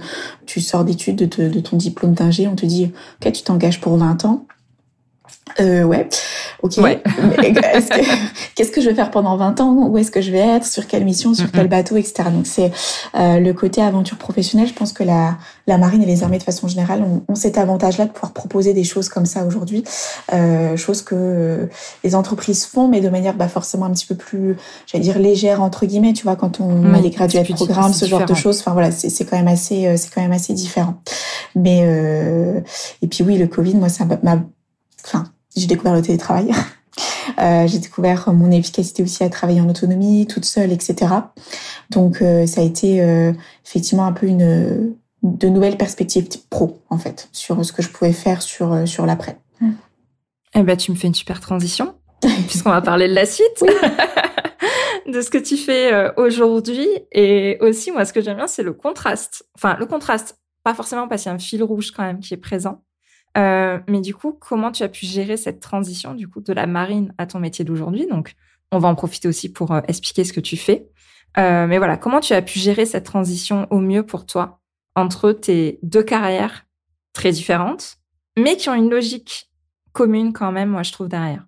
[0.45, 2.91] tu sors d'études de, de, ton diplôme d'ingé, on te dit,
[3.25, 4.45] ok, tu t'engages pour 20 ans
[5.59, 6.07] euh, ouais,
[6.61, 6.75] ok.
[8.55, 9.87] Qu'est-ce que je vais faire pendant 20 ans?
[9.89, 10.65] Où est-ce que je vais être?
[10.65, 11.33] Sur quelle mission?
[11.33, 11.97] Sur quel bateau?
[11.97, 12.23] Etc.
[12.33, 12.71] Donc c'est
[13.15, 14.67] euh, le côté aventure professionnelle.
[14.67, 17.57] Je pense que la, la marine et les armées de façon générale ont, ont cet
[17.57, 19.83] avantage-là de pouvoir proposer des choses comme ça aujourd'hui,
[20.33, 21.65] euh, choses que euh,
[22.03, 25.61] les entreprises font, mais de manière bah, forcément un petit peu plus, j'allais dire légère
[25.61, 26.13] entre guillemets.
[26.13, 28.59] Tu vois, quand on a les gradués de programme, ce genre de choses.
[28.59, 30.95] Enfin voilà, c'est quand même assez, euh, c'est quand même assez différent.
[31.55, 32.59] Mais euh,
[33.01, 34.41] et puis oui, le Covid, moi ça m'a
[35.05, 36.51] enfin, j'ai découvert le télétravail.
[37.39, 41.13] Euh, j'ai découvert mon efficacité aussi à travailler en autonomie, toute seule, etc.
[41.89, 43.31] Donc euh, ça a été euh,
[43.65, 48.11] effectivement un peu une de nouvelles perspectives pro en fait sur ce que je pouvais
[48.11, 49.37] faire sur sur l'après.
[50.55, 51.95] Eh ben tu me fais une super transition
[52.47, 53.63] puisqu'on va parler de la suite.
[55.07, 58.73] de ce que tu fais aujourd'hui et aussi moi ce que j'aime bien c'est le
[58.73, 59.45] contraste.
[59.55, 62.33] Enfin le contraste pas forcément parce qu'il y a un fil rouge quand même qui
[62.33, 62.81] est présent,
[63.37, 66.67] euh, mais du coup, comment tu as pu gérer cette transition du coup de la
[66.67, 68.07] marine à ton métier d'aujourd'hui?
[68.07, 68.33] Donc,
[68.71, 70.89] on va en profiter aussi pour euh, expliquer ce que tu fais.
[71.37, 74.59] Euh, mais voilà, comment tu as pu gérer cette transition au mieux pour toi
[74.95, 76.65] entre tes deux carrières
[77.13, 77.97] très différentes,
[78.37, 79.49] mais qui ont une logique
[79.93, 81.45] commune quand même, moi je trouve derrière?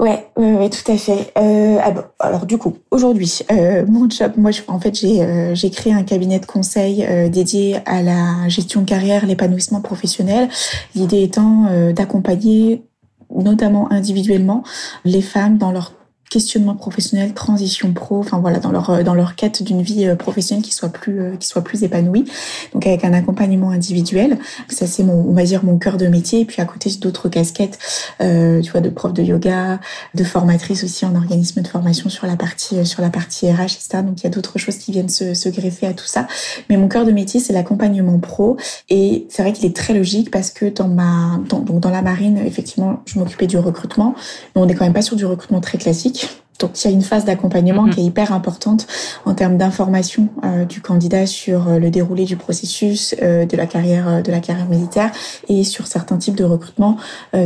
[0.00, 1.30] Ouais, ouais, ouais, tout à fait.
[1.36, 5.54] Euh, ah alors du coup, aujourd'hui, euh, mon job, moi, je, en fait, j'ai euh,
[5.54, 10.48] j'ai créé un cabinet de conseil euh, dédié à la gestion de carrière, l'épanouissement professionnel.
[10.94, 12.82] L'idée étant euh, d'accompagner,
[13.30, 14.64] notamment individuellement,
[15.04, 15.92] les femmes dans leur
[16.30, 20.14] questionnement professionnel, transition pro, enfin voilà, dans leur euh, dans leur quête d'une vie euh,
[20.14, 22.24] professionnelle qui soit plus euh, qui soit plus épanouie.
[22.72, 24.38] Donc avec un accompagnement individuel,
[24.68, 26.40] ça c'est mon on va dire mon cœur de métier.
[26.40, 27.80] Et puis à côté j'ai d'autres casquettes,
[28.22, 29.80] euh, tu vois, de prof de yoga,
[30.14, 33.88] de formatrice aussi en organisme de formation sur la partie sur la partie RH, etc.
[34.04, 36.28] Donc il y a d'autres choses qui viennent se, se greffer à tout ça.
[36.68, 38.56] Mais mon cœur de métier c'est l'accompagnement pro
[38.88, 42.02] et c'est vrai qu'il est très logique parce que dans ma dans, donc dans la
[42.02, 44.14] marine effectivement je m'occupais du recrutement,
[44.54, 46.19] mais on n'est quand même pas sur du recrutement très classique
[46.60, 47.94] donc il y a une phase d'accompagnement mm-hmm.
[47.94, 48.86] qui est hyper importante
[49.24, 53.66] en termes d'information euh, du candidat sur euh, le déroulé du processus euh, de la
[53.66, 55.10] carrière de la carrière militaire
[55.48, 56.96] et sur certains types de recrutement,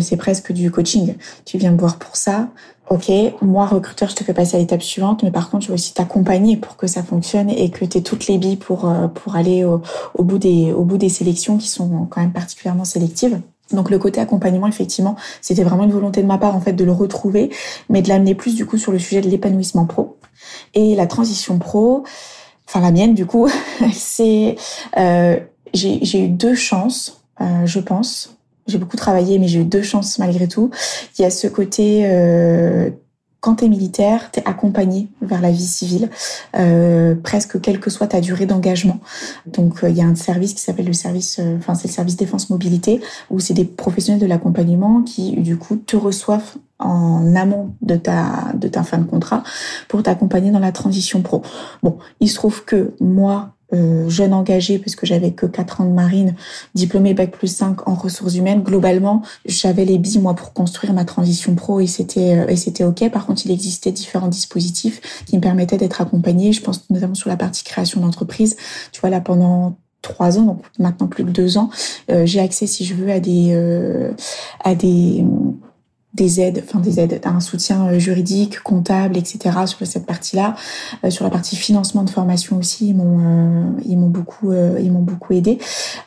[0.00, 1.14] c'est presque du coaching.
[1.44, 2.48] Tu viens me voir pour ça.
[2.90, 5.74] Ok, moi recruteur, je te fais passer à l'étape suivante, mais par contre, je vais
[5.74, 9.36] aussi t'accompagner pour que ça fonctionne et que tu aies toutes les billes pour pour
[9.36, 9.80] aller au,
[10.14, 13.40] au bout des au bout des sélections qui sont quand même particulièrement sélectives.
[13.72, 16.84] Donc le côté accompagnement, effectivement, c'était vraiment une volonté de ma part en fait de
[16.84, 17.50] le retrouver,
[17.88, 20.18] mais de l'amener plus du coup sur le sujet de l'épanouissement pro
[20.74, 22.04] et la transition pro.
[22.66, 23.48] Enfin la mienne du coup,
[23.92, 24.56] c'est
[24.96, 25.38] euh,
[25.72, 28.36] j'ai eu deux chances, euh, je pense.
[28.66, 30.70] J'ai beaucoup travaillé, mais j'ai eu deux chances malgré tout.
[31.18, 32.90] Il y a ce côté euh,
[33.44, 36.08] quand tu es militaire, tu es accompagné vers la vie civile,
[36.56, 39.00] euh, presque quelle que soit ta durée d'engagement.
[39.44, 41.92] Donc euh, il y a un service qui s'appelle le service, euh, enfin c'est le
[41.92, 47.36] service défense mobilité, où c'est des professionnels de l'accompagnement qui du coup te reçoivent en
[47.36, 49.42] amont de ta de ta fin de contrat
[49.88, 51.42] pour t'accompagner dans la transition pro.
[51.82, 55.92] Bon, il se trouve que moi euh, jeune engagée, puisque j'avais que 4 ans de
[55.92, 56.34] marine,
[56.74, 61.04] diplômée Bac plus 5 en ressources humaines, globalement, j'avais les billes, moi, pour construire ma
[61.04, 63.08] transition pro et c'était, euh, et c'était OK.
[63.10, 66.52] Par contre, il existait différents dispositifs qui me permettaient d'être accompagnée.
[66.52, 68.56] Je pense notamment sur la partie création d'entreprise.
[68.92, 71.70] Tu vois, là, pendant trois ans, donc maintenant plus que deux ans,
[72.10, 73.54] euh, j'ai accès, si je veux, à des,
[74.62, 75.24] à des,
[76.14, 79.66] des aides, enfin des aides, un soutien euh, juridique, comptable, etc.
[79.66, 80.54] sur cette partie-là.
[81.04, 84.92] Euh, sur la partie financement de formation aussi, ils m'ont euh, ils m'ont beaucoup ils
[84.92, 85.58] m'ont beaucoup aidé.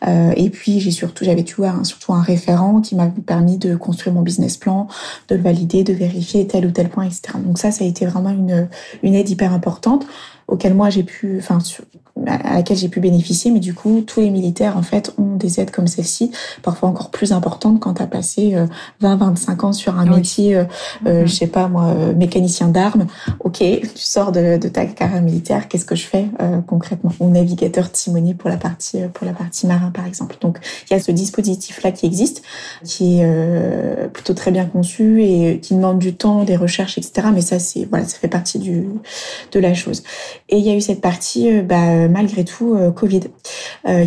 [0.06, 4.14] et puis j'ai surtout j'avais tu vois surtout un référent qui m'a permis de construire
[4.14, 4.88] mon business plan,
[5.28, 7.22] de le valider, de vérifier tel ou tel point, etc.
[7.46, 8.68] Donc ça ça a été vraiment une
[9.04, 10.06] une aide hyper importante
[10.48, 11.60] auquel moi j'ai pu, enfin
[12.26, 15.60] à laquelle j'ai pu bénéficier, mais du coup tous les militaires en fait ont des
[15.60, 16.32] aides comme celle-ci,
[16.64, 18.56] parfois encore plus importantes quand tu as passé
[19.02, 20.64] 20-25 euh, ans sur un métier, euh,
[21.06, 21.28] euh, mm-hmm.
[21.28, 23.08] je sais pas moi, mécanicien d'armes.
[23.40, 26.28] Ok, tu sors de, de ta carrière militaire, qu'est-ce que je fais
[26.68, 27.12] concrètement?
[27.20, 30.38] Ou navigateur timonier pour la partie pour la partie marin par exemple.
[30.42, 32.42] Donc il y a ce dispositif là qui existe,
[32.84, 37.28] qui est plutôt très bien conçu et qui demande du temps, des recherches, etc.
[37.34, 38.88] Mais ça c'est voilà, ça fait partie du
[39.52, 40.04] de la chose.
[40.50, 43.22] Et il y a eu cette partie, euh, bah, euh, malgré tout, euh, Covid,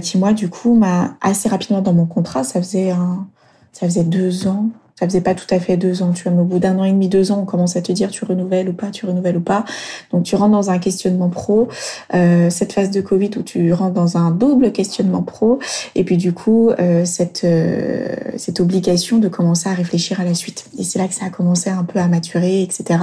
[0.02, 3.26] qui moi, du coup, m'a assez rapidement dans mon contrat, ça faisait un,
[3.72, 4.68] ça faisait deux ans,
[5.00, 6.84] ça faisait pas tout à fait deux ans, tu vois, mais au bout d'un an
[6.84, 9.38] et demi, deux ans, on commence à te dire tu renouvelles ou pas, tu renouvelles
[9.38, 9.64] ou pas.
[10.12, 11.68] Donc tu rentres dans un questionnement pro,
[12.12, 15.58] euh, cette phase de Covid où tu rentres dans un double questionnement pro,
[15.94, 20.34] et puis du coup euh, cette euh, cette obligation de commencer à réfléchir à la
[20.34, 20.66] suite.
[20.78, 23.00] Et c'est là que ça a commencé un peu à maturer, etc.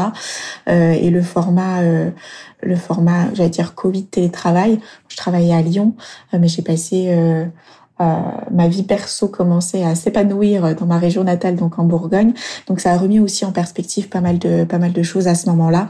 [0.69, 1.81] Euh, et le format
[2.61, 4.79] le format, j'allais dire Covid télétravail.
[5.09, 5.93] Je travaillais à Lyon,
[6.33, 7.45] mais j'ai passé euh,
[7.99, 12.33] ma vie perso commençait à s'épanouir dans ma région natale, donc en Bourgogne.
[12.67, 15.35] Donc ça a remis aussi en perspective pas mal de pas mal de choses à
[15.35, 15.89] ce moment-là.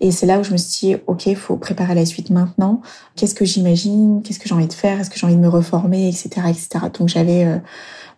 [0.00, 2.80] Et c'est là où je me suis dit, ok, faut préparer la suite maintenant.
[3.16, 4.22] Qu'est-ce que j'imagine?
[4.22, 5.00] Qu'est-ce que j'ai envie de faire?
[5.00, 6.86] Est-ce que j'ai envie de me reformer, etc., etc.
[6.98, 7.58] Donc j'avais euh, euh,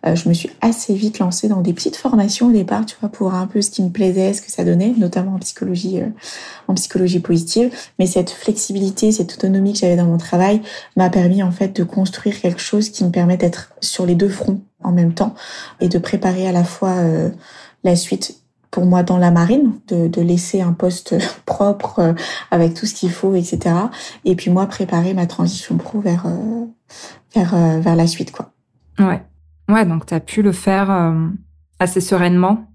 [0.03, 3.33] je me suis assez vite lancée dans des petites formations au départ, tu vois, pour
[3.33, 6.07] un peu ce qui me plaisait, ce que ça donnait, notamment en psychologie, euh,
[6.67, 7.71] en psychologie positive.
[7.99, 10.61] Mais cette flexibilité, cette autonomie que j'avais dans mon travail
[10.95, 14.29] m'a permis en fait de construire quelque chose qui me permet d'être sur les deux
[14.29, 15.35] fronts en même temps
[15.79, 17.29] et de préparer à la fois euh,
[17.83, 18.37] la suite
[18.71, 22.15] pour moi dans la marine, de, de laisser un poste propre
[22.49, 23.75] avec tout ce qu'il faut, etc.
[24.25, 26.25] Et puis moi préparer ma transition pro vers
[27.35, 28.53] vers vers la suite, quoi.
[28.97, 29.21] Ouais.
[29.71, 31.27] Ouais, donc tu as pu le faire euh,
[31.79, 32.71] assez sereinement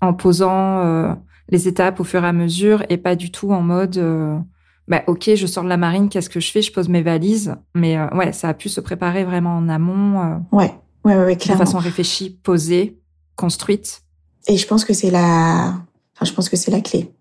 [0.00, 1.12] en posant euh,
[1.48, 4.38] les étapes au fur et à mesure et pas du tout en mode euh,
[4.86, 6.62] bah, ok, je sors de la marine, qu'est-ce que je fais?
[6.62, 7.54] Je pose mes valises.
[7.74, 10.40] Mais ouais, ça a pu se préparer vraiment en amont.
[10.52, 10.72] ouais,
[11.04, 11.62] ouais, ouais, clairement.
[11.62, 12.98] De façon réfléchie, posée,
[13.36, 14.02] construite.
[14.46, 15.74] Et je pense que c'est la,
[16.14, 17.12] enfin, je pense que c'est la clé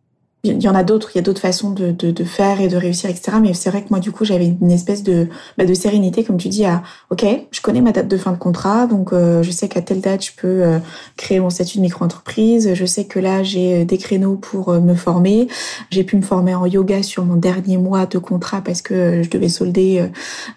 [0.44, 3.10] il y en a d'autres, il y a d'autres façons de, faire et de réussir,
[3.10, 3.38] etc.
[3.42, 6.38] Mais c'est vrai que moi, du coup, j'avais une espèce de, bah, de sérénité, comme
[6.38, 9.52] tu dis, à, OK, je connais ma date de fin de contrat, donc euh, je
[9.52, 10.80] sais qu'à telle date, je peux euh,
[11.16, 12.74] créer mon statut de micro-entreprise.
[12.74, 15.48] Je sais que là, j'ai euh, des créneaux pour me former.
[15.90, 19.30] J'ai pu me former en yoga sur mon dernier mois de contrat parce que je
[19.30, 20.08] devais solder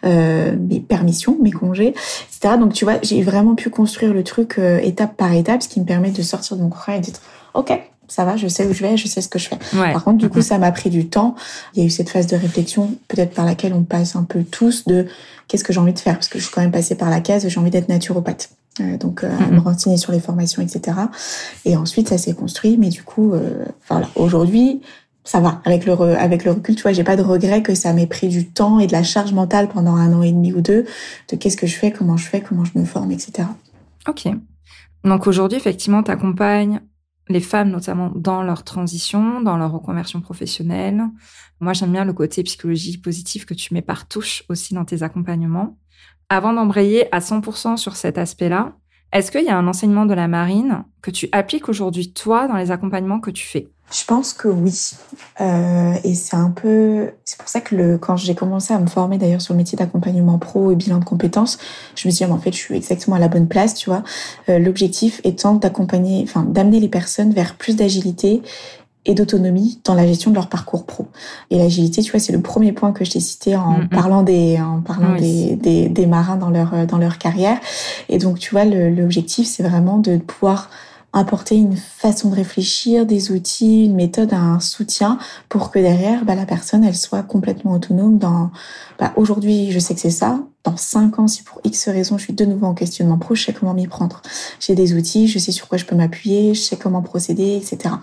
[0.04, 2.56] mes permissions, mes congés, etc.
[2.58, 5.86] Donc, tu vois, j'ai vraiment pu construire le truc étape par étape, ce qui me
[5.86, 7.20] permet de sortir de mon contrat et d'être,
[7.54, 7.72] OK,
[8.10, 9.58] ça va, je sais où je vais, je sais ce que je fais.
[9.72, 11.36] Par contre, du coup, ça m'a pris du temps.
[11.74, 14.42] Il y a eu cette phase de réflexion, peut-être par laquelle on passe un peu
[14.42, 15.06] tous, de
[15.46, 17.20] qu'est-ce que j'ai envie de faire, parce que je suis quand même passée par la
[17.20, 18.50] case, j'ai envie d'être naturopathe.
[18.80, 20.96] Euh, donc, euh, me renseigner sur les formations, etc.
[21.64, 24.80] Et ensuite, ça s'est construit, mais du coup, euh, voilà, aujourd'hui,
[25.22, 25.60] ça va.
[25.64, 28.28] Avec le, avec le recul, tu vois, j'ai pas de regret que ça m'ait pris
[28.28, 30.86] du temps et de la charge mentale pendant un an et demi ou deux
[31.30, 33.46] de qu'est-ce que je fais, comment je fais, comment je me forme, etc.
[34.08, 34.28] Ok.
[35.04, 36.80] Donc aujourd'hui, effectivement, tu accompagnes
[37.30, 41.04] les femmes notamment dans leur transition, dans leur reconversion professionnelle.
[41.60, 45.02] Moi, j'aime bien le côté psychologie positive que tu mets par touche aussi dans tes
[45.02, 45.78] accompagnements.
[46.28, 48.76] Avant d'embrayer à 100% sur cet aspect-là,
[49.12, 52.56] est-ce qu'il y a un enseignement de la marine que tu appliques aujourd'hui, toi, dans
[52.56, 53.68] les accompagnements que tu fais?
[53.90, 54.92] Je pense que oui.
[55.40, 58.86] Euh, et c'est un peu, c'est pour ça que le, quand j'ai commencé à me
[58.86, 61.58] former d'ailleurs sur le métier d'accompagnement pro et bilan de compétences,
[61.96, 64.02] je me suis dit, en fait, je suis exactement à la bonne place, tu vois.
[64.48, 68.42] Euh, L'objectif étant d'accompagner, enfin, d'amener les personnes vers plus d'agilité
[69.06, 71.06] et d'autonomie dans la gestion de leur parcours pro.
[71.50, 74.60] Et l'agilité, tu vois, c'est le premier point que je t'ai cité en parlant des
[74.60, 77.58] en parlant des, des, des marins dans leur dans leur carrière.
[78.10, 80.68] Et donc, tu vois, l'objectif, c'est vraiment de pouvoir
[81.12, 85.18] apporter une façon de réfléchir, des outils, une méthode, un soutien
[85.48, 88.50] pour que derrière, bah, la personne, elle soit complètement autonome dans,
[88.98, 90.40] bah, aujourd'hui, je sais que c'est ça.
[90.62, 93.44] Dans cinq ans, si pour X raison, je suis de nouveau en questionnement pro, je
[93.44, 94.22] sais comment m'y prendre.
[94.60, 97.94] J'ai des outils, je sais sur quoi je peux m'appuyer, je sais comment procéder, etc.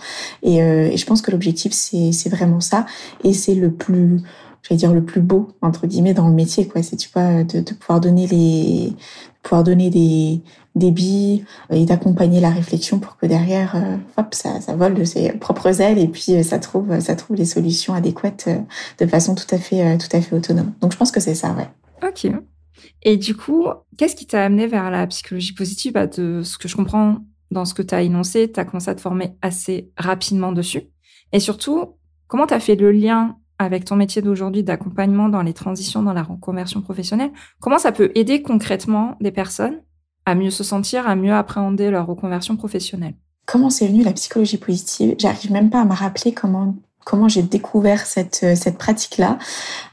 [0.43, 2.86] Et, euh, et je pense que l'objectif, c'est, vraiment ça.
[3.24, 4.22] Et c'est le plus,
[4.63, 7.62] j'allais dire le plus beau entre guillemets dans le métier quoi c'est tu vois de,
[7.62, 8.93] de pouvoir donner les
[9.41, 10.41] pouvoir donner des
[10.86, 15.32] billes et d'accompagner la réflexion pour que derrière euh, hop ça ça vole de ses
[15.34, 18.60] propres ailes et puis euh, ça trouve ça trouve les solutions adéquates euh,
[19.00, 20.74] de façon tout à fait tout à fait autonome.
[20.82, 21.68] Donc je pense que c'est ça ouais.
[22.08, 22.32] Ok.
[23.04, 23.66] Et du coup
[23.98, 25.94] qu'est-ce qui t'a amené vers la psychologie positive?
[25.94, 27.18] Bah, de ce que je comprends
[27.52, 30.84] dans ce que tu as énoncé tu as commencé à te former assez rapidement dessus.
[31.34, 31.96] Et surtout
[32.28, 36.13] comment tu as fait le lien avec ton métier d'aujourd'hui d'accompagnement dans les transitions dans
[36.13, 39.82] la reconversion professionnelle, comment ça peut aider concrètement des personnes
[40.28, 43.13] à mieux se sentir, à mieux appréhender leur reconversion professionnelle.
[43.46, 45.16] Comment c'est venu la psychologie positive?
[45.18, 49.40] J'arrive même pas à me rappeler comment comment j'ai découvert cette cette pratique là,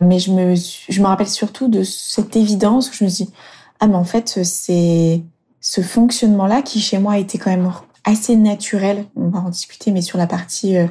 [0.01, 3.31] mais je me je me rappelle surtout de cette évidence où je me dit,
[3.79, 5.23] ah mais en fait c'est
[5.61, 7.71] ce fonctionnement là qui chez moi était quand même
[8.03, 9.07] assez naturel.
[9.15, 10.89] On va en discuter, mais sur la partie euh,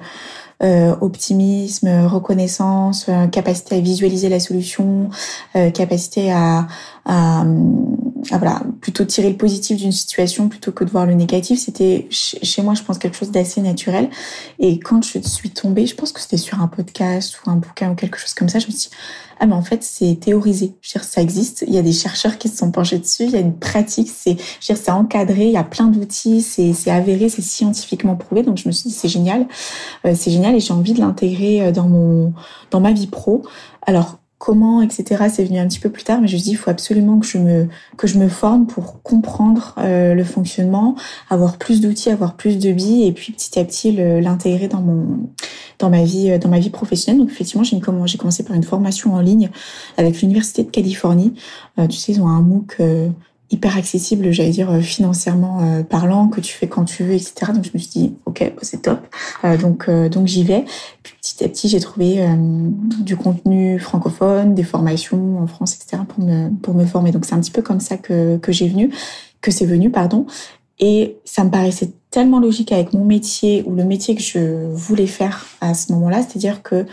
[0.64, 5.10] euh, optimisme, reconnaissance, euh, capacité à visualiser la solution,
[5.58, 6.68] euh, capacité à,
[7.06, 7.44] à,
[8.32, 11.60] ah, voilà, plutôt tirer le positif d'une situation plutôt que de voir le négatif.
[11.60, 14.10] C'était chez moi, je pense, quelque chose d'assez naturel.
[14.60, 17.92] Et quand je suis tombée, je pense que c'était sur un podcast ou un bouquin
[17.92, 18.96] ou quelque chose comme ça, je me suis dit,
[19.40, 20.76] ah mais en fait c'est théorisé.
[20.82, 21.66] Je veux dire, ça existe.
[21.68, 23.24] Il y a des chercheurs qui se sont penchés dessus.
[23.24, 24.10] Il y a une pratique.
[24.16, 25.48] C'est, je veux dire, c'est encadré.
[25.48, 26.42] Il y a plein d'outils.
[26.42, 27.28] C'est, c'est avéré.
[27.28, 28.44] C'est scientifiquement prouvé.
[28.44, 29.48] Donc je me suis dit c'est génial.
[30.06, 32.34] Euh, c'est génial et j'ai envie de l'intégrer euh, dans mon,
[32.72, 33.44] dans ma vie pro.
[33.82, 35.24] Alors comment, etc.
[35.34, 37.26] C'est venu un petit peu plus tard, mais je me dis il faut absolument que
[37.26, 40.98] je me que je me forme pour comprendre euh, le fonctionnement,
[41.30, 45.30] avoir plus d'outils, avoir plus de billes, et puis petit à petit l'intégrer dans mon
[45.80, 47.22] dans ma vie euh, dans ma vie professionnelle.
[47.22, 47.80] Donc effectivement, j'ai
[48.18, 49.50] commencé par une formation en ligne
[49.96, 51.34] avec l'université de Californie.
[51.80, 52.82] Euh, tu sais, ils ont un MOOC
[53.50, 57.54] hyper accessible, j'allais dire financièrement parlant, que tu fais quand tu veux, etc.
[57.54, 59.00] Donc je me suis dit, ok, c'est top.
[59.62, 60.66] Donc donc j'y vais.
[61.34, 62.26] Petit à petit, j'ai trouvé
[63.02, 66.04] du contenu francophone, des formations en France, etc.
[66.08, 67.12] pour me pour me former.
[67.12, 68.94] Donc c'est un petit peu comme ça que que j'ai venu,
[69.42, 70.26] que c'est venu, pardon.
[70.80, 75.08] Et ça me paraissait tellement logique avec mon métier ou le métier que je voulais
[75.08, 76.86] faire à ce moment-là, c'est-à-dire que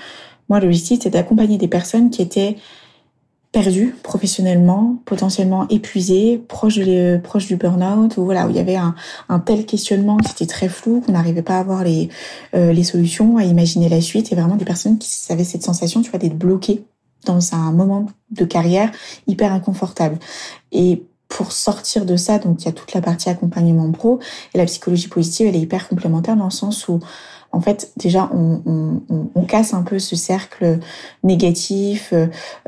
[0.51, 2.57] moi, l'objectif, c'était d'accompagner des personnes qui étaient
[3.53, 8.77] perdu professionnellement, potentiellement épuisé, proche, de, proche du burn-out, ou voilà, où il y avait
[8.77, 8.95] un,
[9.29, 12.11] un tel questionnement qui était très flou, qu'on n'arrivait pas à avoir les,
[12.55, 16.01] euh, les solutions, à imaginer la suite, et vraiment des personnes qui avaient cette sensation,
[16.01, 16.85] tu vois, d'être bloquées
[17.27, 18.93] dans un moment de carrière
[19.27, 20.19] hyper inconfortable.
[20.71, 24.21] Et pour sortir de ça, donc il y a toute la partie accompagnement pro,
[24.55, 27.01] et la psychologie positive, elle est hyper complémentaire dans le sens où
[27.53, 30.79] en fait, déjà, on, on, on, casse un peu ce cercle
[31.25, 32.15] négatif,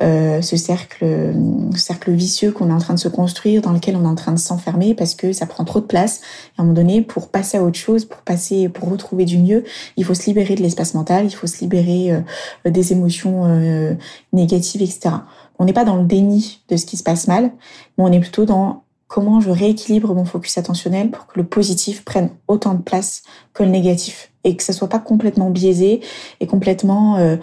[0.00, 1.32] euh, ce cercle,
[1.76, 4.32] cercle vicieux qu'on est en train de se construire, dans lequel on est en train
[4.32, 6.18] de s'enfermer parce que ça prend trop de place.
[6.18, 9.38] Et à un moment donné, pour passer à autre chose, pour passer, pour retrouver du
[9.38, 9.62] mieux,
[9.96, 13.94] il faut se libérer de l'espace mental, il faut se libérer euh, des émotions euh,
[14.32, 15.14] négatives, etc.
[15.60, 17.52] On n'est pas dans le déni de ce qui se passe mal,
[17.96, 22.02] mais on est plutôt dans comment je rééquilibre mon focus attentionnel pour que le positif
[22.02, 23.22] prenne autant de place
[23.52, 26.00] que le négatif et que ça soit pas complètement biaisé
[26.40, 27.42] et complètement euh, de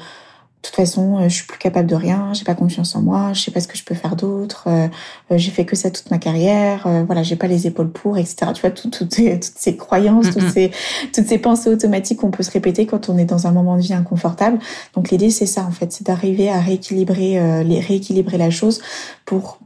[0.63, 3.41] toute façon, euh, je suis plus capable de rien, j'ai pas confiance en moi, je
[3.41, 4.87] sais pas ce que je peux faire d'autre, euh,
[5.35, 8.51] j'ai fait que ça toute ma carrière, voilà, j'ai pas les épaules pour, etc.
[8.55, 10.71] Tu vois, toutes, toutes, ces, toutes ces croyances, toutes ces,
[11.13, 13.81] toutes ces pensées automatiques qu'on peut se répéter quand on est dans un moment de
[13.81, 14.57] vie inconfortable.
[14.95, 18.81] Donc l'idée, c'est ça en fait, c'est d'arriver à rééquilibrer, les rééquilibrer la chose
[19.23, 19.59] pour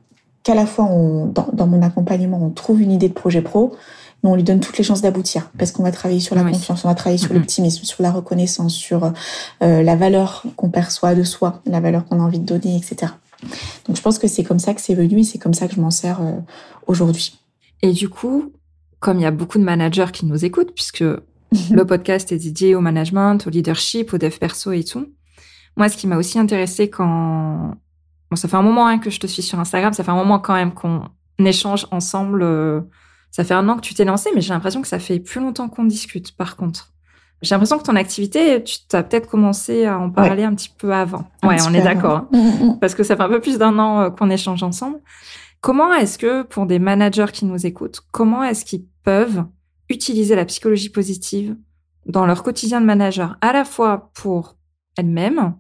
[0.44, 3.76] qu'à la fois, on, dans, dans mon accompagnement, on trouve une idée de projet pro,
[4.24, 6.86] mais on lui donne toutes les chances d'aboutir parce qu'on va travailler sur la confiance,
[6.86, 9.12] on va travailler sur l'optimisme, sur la reconnaissance, sur
[9.62, 13.12] euh, la valeur qu'on perçoit de soi, la valeur qu'on a envie de donner, etc.
[13.88, 15.76] Donc je pense que c'est comme ça que c'est venu et c'est comme ça que
[15.76, 16.40] je m'en sers euh,
[16.88, 17.38] aujourd'hui.
[17.82, 18.54] Et du coup,
[19.00, 21.04] comme il y a beaucoup de managers qui nous écoutent, puisque
[21.72, 25.08] le podcast est dédié au management, au leadership, au dev perso et tout,
[25.76, 27.76] moi, ce qui m'a aussi intéressé quand...
[28.34, 30.16] Bon, ça fait un moment hein, que je te suis sur Instagram, ça fait un
[30.16, 31.04] moment quand même qu'on
[31.38, 32.42] échange ensemble...
[32.42, 32.82] Euh,
[33.30, 35.40] ça fait un an que tu t'es lancé, mais j'ai l'impression que ça fait plus
[35.40, 36.94] longtemps qu'on discute, par contre.
[37.44, 40.96] J'ai l'impression que ton activité, tu as peut-être commencé à en parler un petit peu
[40.96, 41.28] avant.
[41.44, 42.26] ouais, on est d'accord.
[42.34, 42.78] Hein.
[42.82, 45.00] Parce que ça fait un peu plus d'un an euh, qu'on échange ensemble.
[45.62, 49.46] Comment est-ce que, pour des managers qui nous écoutent, comment est-ce qu'ils peuvent
[49.90, 51.56] utiliser la psychologie positive
[52.08, 54.56] dans leur quotidien de manager, à la fois pour
[54.98, 55.54] elles-mêmes,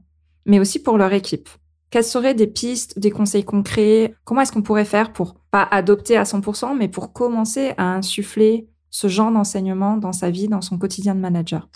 [0.47, 1.49] mais aussi pour leur équipe?
[1.93, 4.15] Quelles seraient des pistes, des conseils concrets?
[4.23, 8.67] Comment est-ce qu'on pourrait faire pour pas adopter à 100%, mais pour commencer à insuffler
[8.89, 11.69] ce genre d'enseignement dans sa vie, dans son quotidien de manager?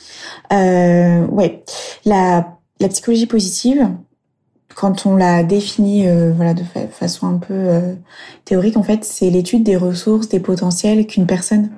[0.51, 1.63] Euh, Ouais,
[2.03, 2.47] la,
[2.89, 3.87] psychologie positive,
[4.73, 7.93] quand on la définit euh, voilà de façon un peu euh,
[8.43, 11.69] théorique, en fait, c'est l'étude des ressources, des potentiels qu'une personne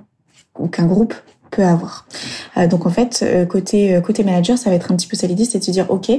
[0.57, 1.13] ou qu'un groupe
[1.49, 2.05] peut avoir.
[2.57, 5.15] Euh, donc en fait, euh, côté euh, côté manager, ça va être un petit peu
[5.15, 6.11] ça l'idée, c'est de se dire ok,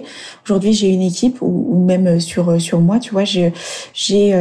[0.44, 3.52] aujourd'hui j'ai une équipe ou, ou, même sur sur moi, tu vois, j'ai
[3.94, 4.34] j'ai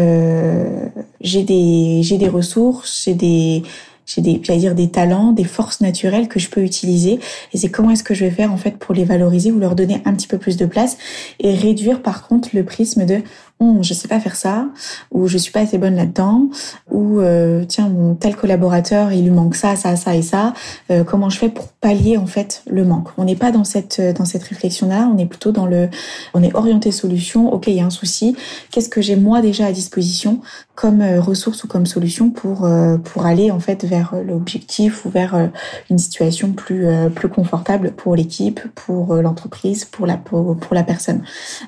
[1.21, 3.63] j'ai des j'ai des ressources, j'ai des
[4.05, 7.19] j'ai des dire des talents, des forces naturelles que je peux utiliser
[7.53, 9.75] et c'est comment est-ce que je vais faire en fait pour les valoriser ou leur
[9.75, 10.97] donner un petit peu plus de place
[11.39, 13.21] et réduire par contre le prisme de
[13.61, 14.69] Hum, je sais pas faire ça,
[15.11, 16.47] ou je suis pas assez bonne là-dedans,
[16.89, 20.53] ou euh, tiens mon tel collaborateur il lui manque ça, ça, ça et ça.
[20.91, 23.09] Euh, comment je fais pour pallier en fait le manque?
[23.17, 25.89] On n'est pas dans cette dans cette réflexion-là, on est plutôt dans le,
[26.33, 27.51] on est orienté solution.
[27.51, 28.33] Ok, il y a un souci.
[28.71, 30.39] Qu'est-ce que j'ai moi déjà à disposition
[30.75, 32.65] comme euh, ressource ou comme solution pour
[33.03, 35.49] pour aller en fait vers l'objectif ou vers
[35.89, 41.23] une situation plus plus confortable pour l'équipe, pour l'entreprise, pour la pour, pour la personne?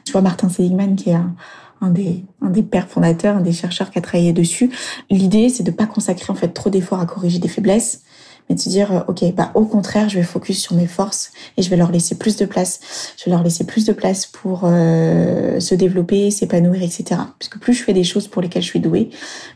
[0.06, 1.36] Tu vois Martin Seligman qui est un
[1.82, 4.72] un des, un des pères fondateurs, un des chercheurs qui a travaillé dessus.
[5.10, 8.04] L'idée, c'est de pas consacrer en fait trop d'efforts à corriger des faiblesses,
[8.48, 11.62] mais de se dire, ok, bah au contraire, je vais focus sur mes forces et
[11.62, 12.80] je vais leur laisser plus de place.
[13.18, 17.22] Je vais leur laisser plus de place pour se développer, s'épanouir, etc.
[17.40, 19.10] Puisque plus je fais des choses pour lesquelles je suis douée,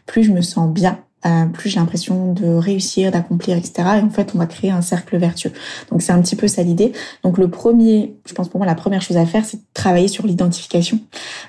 [0.06, 3.74] plus je me sens bien euh, plus j'ai l'impression de réussir, d'accomplir, etc.
[3.98, 5.52] Et en fait, on va créer un cercle vertueux.
[5.90, 6.92] Donc c'est un petit peu ça l'idée.
[7.24, 10.08] Donc le premier, je pense pour moi, la première chose à faire, c'est de travailler
[10.08, 11.00] sur l'identification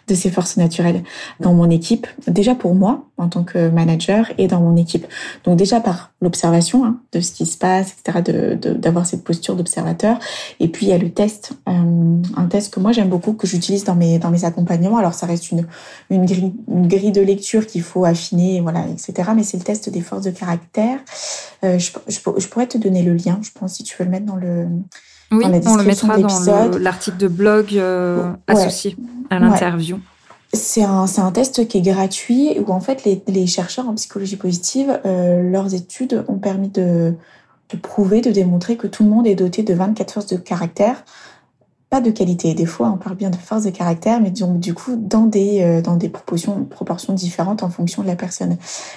[0.09, 1.03] de ces forces naturelles
[1.41, 2.07] dans mon équipe.
[2.27, 5.07] Déjà pour moi, en tant que manager, et dans mon équipe.
[5.45, 8.23] Donc déjà par l'observation hein, de ce qui se passe, etc.,
[8.79, 10.19] d'avoir de, cette posture d'observateur.
[10.61, 11.73] Et puis il y a le test, euh,
[12.37, 14.99] un test que moi j'aime beaucoup, que j'utilise dans mes dans mes accompagnements.
[14.99, 15.67] Alors ça reste une
[16.11, 19.31] une grille, une grille de lecture qu'il faut affiner, voilà, etc.
[19.35, 20.99] Mais c'est le test des forces de caractère.
[21.65, 24.27] Euh, je, je, pourrais te donner le lien, je pense, si tu veux le mettre
[24.27, 24.67] dans le
[25.33, 28.97] oui, on le mettra dans l'article de blog euh, associé
[29.31, 29.99] à l'interview.
[30.53, 35.43] C'est un, test qui est gratuit où en fait les, chercheurs en psychologie positive, euh,
[35.43, 37.15] leurs études ont permis de,
[37.83, 41.05] prouver, de démontrer que tout le monde est doté de 24 forces de caractère
[41.89, 42.53] pas de qualité.
[42.55, 45.63] Des fois, on parle bien de force de caractère, mais donc, du coup, dans des,
[45.63, 48.57] euh, proportions différentes en fonction de la personne.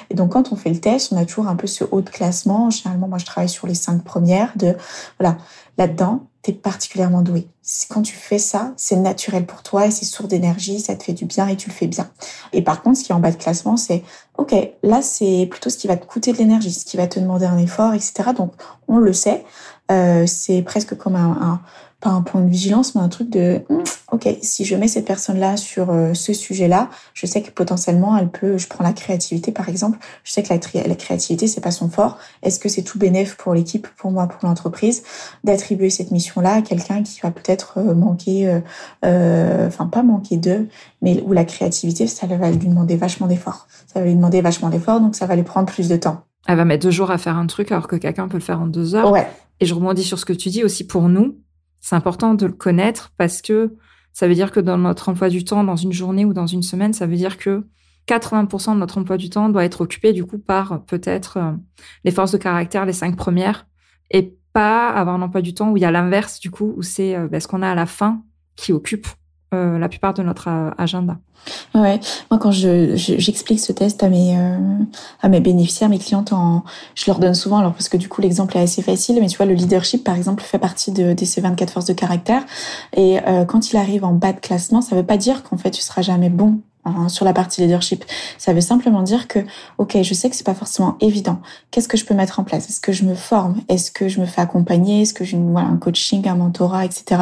[0.09, 2.09] Et donc, quand on fait le test, on a toujours un peu ce haut de
[2.09, 2.69] classement.
[2.69, 4.75] Généralement, moi, je travaille sur les cinq premières de,
[5.19, 5.37] voilà,
[5.77, 7.47] là-dedans, tu es particulièrement doué.
[7.89, 11.13] Quand tu fais ça, c'est naturel pour toi et c'est source d'énergie, ça te fait
[11.13, 12.09] du bien et tu le fais bien.
[12.53, 14.03] Et par contre, ce qui est en bas de classement, c'est,
[14.37, 17.19] OK, là, c'est plutôt ce qui va te coûter de l'énergie, ce qui va te
[17.19, 18.31] demander un effort, etc.
[18.35, 18.53] Donc,
[18.87, 19.45] on le sait.
[19.91, 21.61] Euh, c'est presque comme un
[21.99, 25.05] pas un point de vigilance, mais un truc de hmm, ok, si je mets cette
[25.05, 28.57] personne-là sur euh, ce sujet-là, je sais que potentiellement elle peut.
[28.57, 29.99] Je prends la créativité par exemple.
[30.23, 32.17] Je sais que la, la créativité c'est pas son fort.
[32.41, 35.03] Est-ce que c'est tout bénéf pour l'équipe, pour moi, pour l'entreprise,
[35.43, 38.61] d'attribuer cette mission-là à quelqu'un qui va peut-être euh, manquer,
[39.03, 40.69] euh, enfin pas manquer d'eux,
[41.01, 43.67] mais où la créativité ça va lui demander vachement d'efforts.
[43.93, 46.23] Ça va lui demander vachement d'efforts, donc ça va lui prendre plus de temps.
[46.47, 48.61] Elle va mettre deux jours à faire un truc alors que quelqu'un peut le faire
[48.61, 49.11] en deux heures.
[49.11, 49.27] Ouais.
[49.59, 51.35] Et je rebondis sur ce que tu dis aussi pour nous
[51.79, 53.75] c'est important de le connaître parce que
[54.13, 56.63] ça veut dire que dans notre emploi du temps, dans une journée ou dans une
[56.63, 57.65] semaine, ça veut dire que
[58.07, 61.51] 80% de notre emploi du temps doit être occupé du coup par peut-être euh,
[62.03, 63.67] les forces de caractère, les cinq premières,
[64.09, 66.81] et pas avoir un emploi du temps où il y a l'inverse du coup, où
[66.81, 68.23] c'est euh, ben, ce qu'on a à la fin
[68.55, 69.07] qui occupe
[69.53, 71.17] euh, la plupart de notre euh, agenda.
[71.73, 74.57] Ouais, moi quand je j'explique ce test à mes euh,
[75.21, 78.21] à mes bénéficiaires, mes clientes, en, je leur donne souvent alors parce que du coup
[78.21, 81.25] l'exemple est assez facile, mais tu vois le leadership par exemple fait partie de, de
[81.25, 82.43] ces 24 forces de caractère.
[82.95, 85.81] Et quand il arrive en bas de classement, ça veut pas dire qu'en fait tu
[85.81, 86.59] seras jamais bon
[87.07, 88.05] Sur la partie leadership.
[88.37, 89.39] Ça veut simplement dire que,
[89.77, 91.39] ok, je sais que c'est pas forcément évident.
[91.71, 92.69] Qu'est-ce que je peux mettre en place?
[92.69, 93.61] Est-ce que je me forme?
[93.67, 95.01] Est-ce que je me fais accompagner?
[95.01, 97.21] Est-ce que j'ai voilà, un coaching, un mentorat, etc.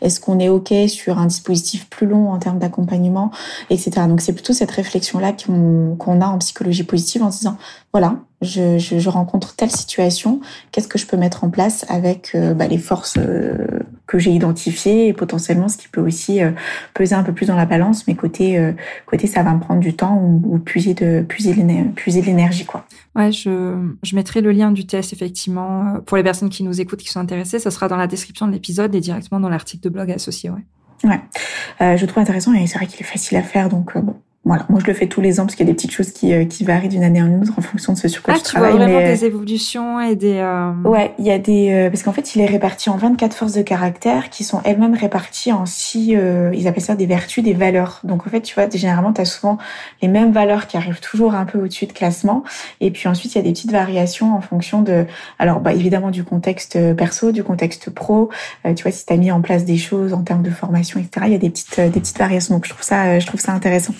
[0.00, 3.30] Est-ce qu'on est ok sur un dispositif plus long en termes d'accompagnement,
[3.70, 4.06] etc.
[4.08, 7.56] Donc c'est plutôt cette réflexion-là qu'on a en psychologie positive en disant,
[7.92, 12.32] voilà, je, je, je rencontre telle situation, qu'est-ce que je peux mettre en place avec
[12.34, 16.52] euh, bah, les forces euh, que j'ai identifiées et potentiellement ce qui peut aussi euh,
[16.94, 18.58] peser un peu plus dans la balance, mais côté
[19.06, 22.84] côté ça va me prendre du temps ou, ou puiser de puiser de l'énergie quoi.
[23.16, 27.00] Ouais, je, je mettrai le lien du test effectivement pour les personnes qui nous écoutent
[27.00, 29.88] qui sont intéressées, ça sera dans la description de l'épisode et directement dans l'article de
[29.88, 30.64] blog associé, ouais.
[31.04, 34.64] Ouais, je trouve intéressant et c'est vrai qu'il est facile à faire, donc bon, voilà,
[34.70, 36.32] moi je le fais tous les ans parce qu'il y a des petites choses qui,
[36.32, 38.38] euh, qui varient d'une année à une autre en fonction de ce sur quoi ah,
[38.38, 38.76] je travaille.
[38.76, 40.36] Vois vraiment des évolutions et des.
[40.36, 40.72] Euh...
[40.84, 43.52] Ouais, il y a des euh, parce qu'en fait il est réparti en 24 forces
[43.52, 46.14] de caractère qui sont elles-mêmes réparties en six.
[46.16, 48.00] Euh, ils appellent ça des vertus, des valeurs.
[48.04, 49.58] Donc en fait tu vois généralement tu as souvent
[50.00, 52.42] les mêmes valeurs qui arrivent toujours un peu au-dessus de classement
[52.80, 55.04] et puis ensuite il y a des petites variations en fonction de
[55.38, 58.30] alors bah évidemment du contexte perso, du contexte pro.
[58.64, 61.26] tu vois si tu as mis en place des choses en termes de formation etc.
[61.26, 63.52] Il y a des petites des petites variations donc je trouve ça je trouve ça
[63.52, 63.92] intéressant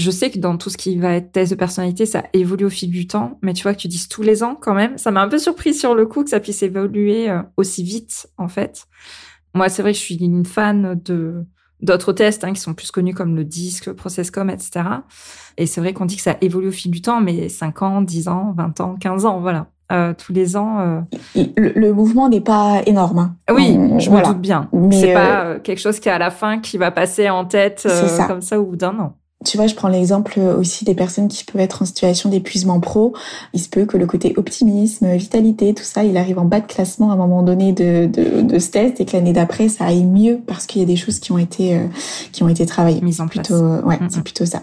[0.00, 2.70] je sais que dans tout ce qui va être test de personnalité, ça évolue au
[2.70, 4.98] fil du temps, mais tu vois que tu dises tous les ans quand même.
[4.98, 8.28] Ça m'a un peu surpris sur le coup que ça puisse évoluer euh, aussi vite,
[8.38, 8.86] en fait.
[9.54, 11.44] Moi, c'est vrai que je suis une fan de
[11.82, 14.82] d'autres tests hein, qui sont plus connus comme le DISC, le ProcessCom, etc.
[15.56, 18.02] Et c'est vrai qu'on dit que ça évolue au fil du temps, mais 5 ans,
[18.02, 19.68] 10 ans, 20 ans, 15 ans, voilà.
[19.90, 20.78] Euh, tous les ans.
[20.80, 21.00] Euh...
[21.56, 23.18] Le, mouvement n'est pas énorme.
[23.18, 23.36] Hein.
[23.52, 24.68] Oui, je me doute bien.
[24.92, 27.88] C'est pas euh, quelque chose qui à la fin qui va passer en tête
[28.28, 29.16] comme ça au bout d'un an.
[29.42, 33.14] Tu vois, je prends l'exemple aussi des personnes qui peuvent être en situation d'épuisement pro.
[33.54, 36.66] Il se peut que le côté optimisme, vitalité, tout ça, il arrive en bas de
[36.66, 39.86] classement à un moment donné de, de, de ce test et que l'année d'après, ça
[39.86, 41.86] aille mieux parce qu'il y a des choses qui ont été euh,
[42.32, 43.00] qui ont été travaillées.
[43.00, 43.48] Mises en place.
[43.48, 44.62] Plutôt, ouais, c'est plutôt ça.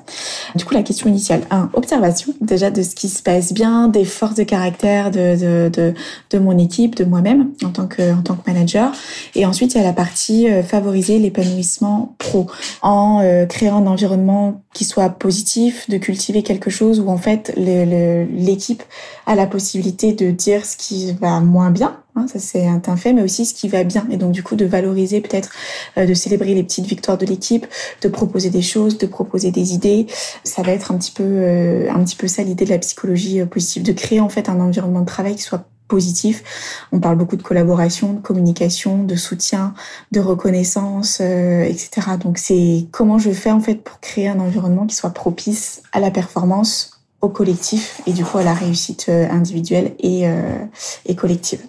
[0.53, 4.05] Du coup, la question initiale, un, observation déjà de ce qui se passe bien, des
[4.05, 5.93] forces de caractère de de de,
[6.29, 8.91] de mon équipe, de moi-même en tant que en tant que manager.
[9.33, 12.45] Et ensuite, il y a la partie euh, favoriser l'épanouissement pro
[12.83, 17.53] en euh, créant un environnement qui soit positif, de cultiver quelque chose où en fait
[17.57, 18.83] l'équipe
[19.25, 23.13] a la possibilité de dire ce qui va moins bien, hein, ça c'est un fait,
[23.13, 24.05] mais aussi ce qui va bien.
[24.11, 25.51] Et donc du coup de valoriser peut-être,
[25.97, 27.65] euh, de célébrer les petites victoires de l'équipe,
[28.01, 30.07] de proposer des choses, de proposer des idées.
[30.43, 33.41] Ça va être un petit peu, euh, un petit peu ça l'idée de la psychologie
[33.41, 36.85] euh, positive, de créer en fait un environnement de travail qui soit positif.
[36.91, 39.73] On parle beaucoup de collaboration, de communication, de soutien,
[40.11, 42.17] de reconnaissance, euh, etc.
[42.21, 45.99] Donc c'est comment je fais en fait pour créer un environnement qui soit propice à
[45.99, 50.59] la performance, au collectif et du coup à la réussite euh, individuelle et, euh,
[51.05, 51.61] et collective.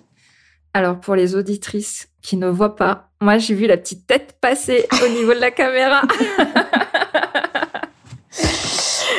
[0.75, 4.87] Alors pour les auditrices qui ne voient pas, moi j'ai vu la petite tête passer
[5.05, 6.03] au niveau de la caméra.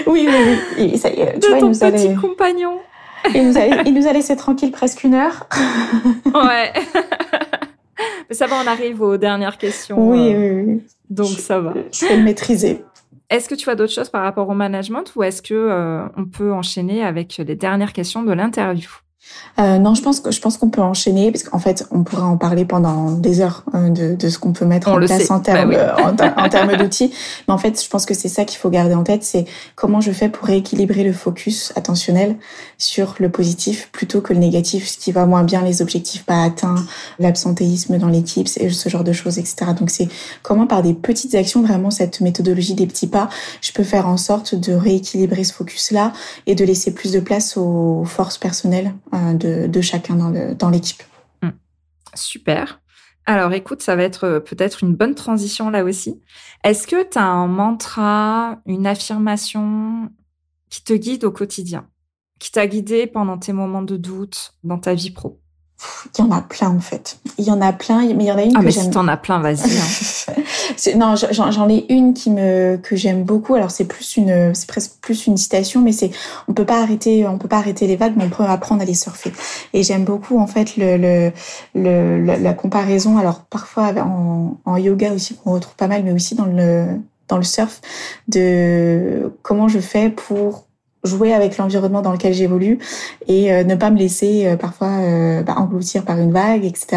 [0.07, 0.97] oui, oui, oui.
[0.97, 2.79] ça y est, tu de ton petit compagnon.
[3.33, 5.47] Il nous, a, il nous a laissé tranquille presque une heure.
[6.25, 6.73] ouais.
[8.29, 10.09] Mais ça va, on arrive aux dernières questions.
[10.09, 10.83] Oui, euh, oui, oui.
[11.09, 11.73] Donc ça va.
[11.91, 12.83] Je vais le maîtriser.
[13.29, 16.25] Est-ce que tu as d'autres choses par rapport au management ou est-ce que euh, on
[16.25, 18.89] peut enchaîner avec les dernières questions de l'interview?
[19.59, 22.23] Euh, non, je pense que je pense qu'on peut enchaîner parce qu'en fait, on pourrait
[22.23, 25.39] en parler pendant des heures euh, de, de, ce qu'on peut mettre en place en
[25.39, 25.97] termes bah
[26.37, 27.11] en, termes d'outils.
[27.47, 29.99] Mais en fait, je pense que c'est ça qu'il faut garder en tête, c'est comment
[29.99, 32.37] je fais pour rééquilibrer le focus attentionnel
[32.77, 36.43] sur le positif plutôt que le négatif, ce qui va moins bien, les objectifs pas
[36.43, 36.85] atteints,
[37.19, 39.71] l'absentéisme dans l'équipe, et ce genre de choses, etc.
[39.77, 40.07] Donc c'est
[40.41, 43.29] comment par des petites actions, vraiment cette méthodologie des petits pas,
[43.61, 46.13] je peux faire en sorte de rééquilibrer ce focus-là
[46.47, 51.03] et de laisser plus de place aux forces personnelles euh, de, chacun dans l'équipe.
[51.41, 51.53] Hum.
[52.13, 52.81] Super.
[53.25, 56.19] Alors écoute, ça va être euh, peut-être une bonne transition là aussi.
[56.63, 60.09] Est-ce que tu as un mantra, une affirmation
[60.71, 61.87] qui te guide au quotidien,
[62.39, 65.39] qui t'a guidé pendant tes moments de doute dans ta vie pro?
[66.17, 67.19] Il y en a plein en fait.
[67.37, 68.89] Il y en a plein, mais il y en a une ah, que mais si
[68.89, 69.61] t'en as plein, vas-y.
[69.61, 70.95] Hein.
[70.97, 73.55] non, j'en ai une qui me que j'aime beaucoup.
[73.55, 76.11] Alors c'est plus une, c'est presque plus une citation, mais c'est
[76.47, 78.85] on peut pas arrêter, on peut pas arrêter les vagues, mais on peut apprendre à
[78.85, 79.31] les surfer.
[79.73, 81.31] Et j'aime beaucoup en fait le, le,
[81.75, 83.17] le la, comparaison.
[83.17, 86.87] Alors parfois en, en yoga aussi qu'on retrouve pas mal, mais aussi dans le
[87.29, 87.79] dans le surf
[88.27, 90.65] de comment je fais pour
[91.03, 92.79] jouer avec l'environnement dans lequel j'évolue
[93.27, 96.87] et euh, ne pas me laisser euh, parfois euh, bah, engloutir par une vague, etc.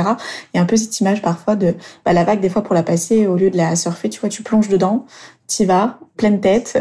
[0.52, 1.74] Il y a un peu cette image parfois de
[2.04, 4.28] bah, la vague, des fois pour la passer, au lieu de la surfer, tu vois,
[4.28, 5.06] tu plonges dedans,
[5.46, 6.78] tu vas, pleine tête,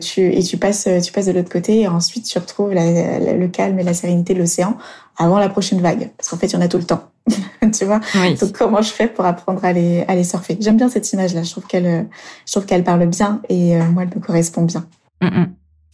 [0.00, 3.78] tu, et tu passes, tu passes de l'autre côté et ensuite tu retrouves le calme
[3.78, 4.76] et la sérénité de l'océan
[5.16, 6.10] avant la prochaine vague.
[6.16, 7.04] Parce qu'en fait, il y en a tout le temps.
[7.72, 8.00] tu vois?
[8.40, 10.56] Donc comment je fais pour apprendre à les, à les surfer?
[10.60, 11.42] J'aime bien cette image-là.
[11.42, 12.08] Je trouve qu'elle,
[12.46, 14.86] je trouve qu'elle parle bien et moi, elle me correspond bien.
[15.20, 15.46] Mm, mm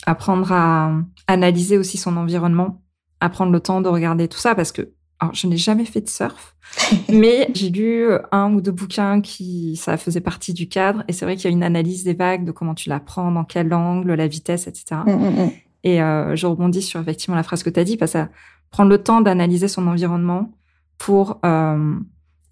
[0.06, 0.92] apprendre à
[1.26, 2.82] analyser aussi son environnement,
[3.20, 6.08] apprendre le temps de regarder tout ça parce que alors, je n'ai jamais fait de
[6.08, 6.56] surf,
[7.08, 11.24] mais j'ai lu un ou deux bouquins qui ça faisait partie du cadre et c'est
[11.24, 13.72] vrai qu'il y a une analyse des vagues, de comment tu la prends, dans quel
[13.72, 15.02] angle, la vitesse, etc.
[15.06, 15.50] Mm, mm, mm.
[15.84, 18.28] Et euh, je rebondis sur effectivement la phrase que tu as dit, parce à
[18.70, 20.50] prendre le temps d'analyser son environnement
[20.98, 21.94] pour euh,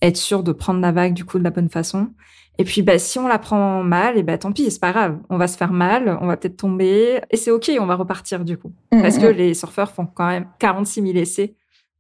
[0.01, 2.11] être sûr de prendre la vague du coup de la bonne façon
[2.59, 5.19] et puis, bah, si on la prend mal, et bah, tant pis, c'est pas grave.
[5.31, 8.45] On va se faire mal, on va peut-être tomber, et c'est ok, on va repartir
[8.45, 8.73] du coup.
[8.93, 9.37] Mm, Parce que mm.
[9.37, 11.55] les surfeurs font quand même 46 000 essais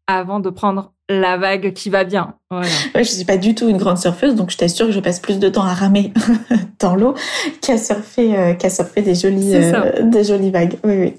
[0.06, 2.34] avant de prendre la vague qui va bien.
[2.50, 2.68] Voilà.
[2.94, 5.20] Ouais, je suis pas du tout une grande surfeuse, donc je t'assure que je passe
[5.20, 6.12] plus de temps à ramer
[6.78, 7.14] dans l'eau
[7.60, 10.76] qu'à surfer, euh, qu'à surfer des jolies, euh, des jolies vagues.
[10.84, 11.14] Oui, oui.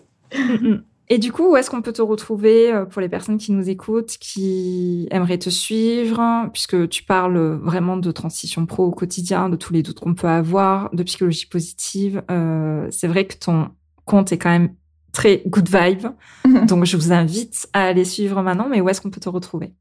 [0.62, 3.51] Mm, et du coup, où est-ce qu'on peut te retrouver euh, pour les personnes qui
[3.51, 9.49] nous écoutent, qui aimeraient te suivre, puisque tu parles vraiment de transition pro au quotidien,
[9.49, 12.24] de tous les doutes qu'on peut avoir, de psychologie positive.
[12.32, 13.70] Euh, c'est vrai que ton
[14.06, 14.76] compte est quand même
[15.12, 16.08] très good vibe.
[16.68, 18.68] Donc, je vous invite à aller suivre maintenant.
[18.70, 19.74] Mais où est-ce qu'on peut te retrouver?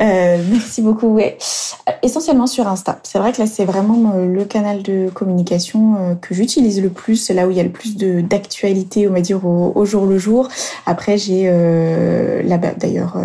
[0.00, 1.08] Euh, merci beaucoup.
[1.08, 1.38] Ouais.
[2.02, 2.98] Essentiellement sur Insta.
[3.02, 6.90] C'est vrai que là, c'est vraiment euh, le canal de communication euh, que j'utilise le
[6.90, 7.30] plus.
[7.30, 10.48] Là où il y a le plus d'actualité, on va dire, au, jour le jour.
[10.86, 13.16] Après, j'ai euh, là-bas, d'ailleurs,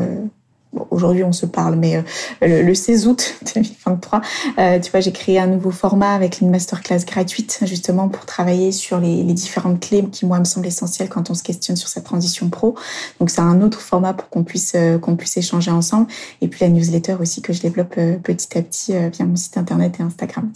[0.90, 1.98] aujourd'hui on se parle, mais
[2.44, 4.22] euh, le, 16 août 2023,
[4.60, 8.72] euh, tu vois, j'ai créé un nouveau format avec une masterclass gratuite justement pour travailler
[8.72, 12.02] sur les, différentes clés qui moi me semblent essentielles quand on se questionne sur sa
[12.02, 12.76] transition pro.
[13.20, 16.08] Donc c'est un autre format pour qu'on puisse euh, qu'on puisse échanger ensemble.
[16.42, 19.96] Et puis la newsletter aussi que je développe petit à petit via mon site internet
[20.00, 20.52] et Instagram.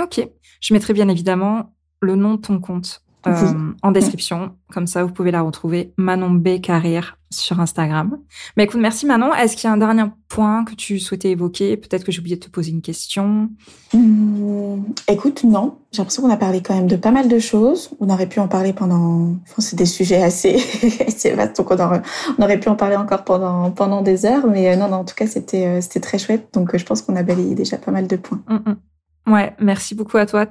[0.00, 0.26] Ok,
[0.60, 1.70] je mettrai bien évidemment
[2.00, 4.56] le nom de ton compte euh, en description.
[4.72, 5.92] Comme ça, vous pouvez la retrouver.
[5.96, 8.18] Manon B Carrière sur Instagram.
[8.56, 9.34] Mais écoute, merci Manon.
[9.34, 11.76] Est-ce qu'il y a un dernier point que tu souhaitais évoquer?
[11.76, 13.50] Peut-être que j'ai oublié de te poser une question.
[13.92, 15.76] Mmh, écoute, non.
[15.92, 17.90] J'ai l'impression qu'on a parlé quand même de pas mal de choses.
[18.00, 19.36] On aurait pu en parler pendant.
[19.42, 20.56] Enfin, c'est des sujets assez,
[21.06, 22.02] assez vastes, donc on aurait...
[22.38, 24.46] on aurait, pu en parler encore pendant pendant des heures.
[24.46, 24.98] Mais euh, non, non.
[24.98, 26.48] En tout cas, c'était euh, c'était très chouette.
[26.52, 28.42] Donc, je pense qu'on a balayé déjà pas mal de points.
[28.48, 28.76] Mmh, mmh.
[29.26, 30.46] Ouais, merci beaucoup à toi.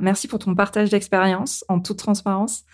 [0.00, 2.64] Merci pour ton partage d'expérience en toute transparence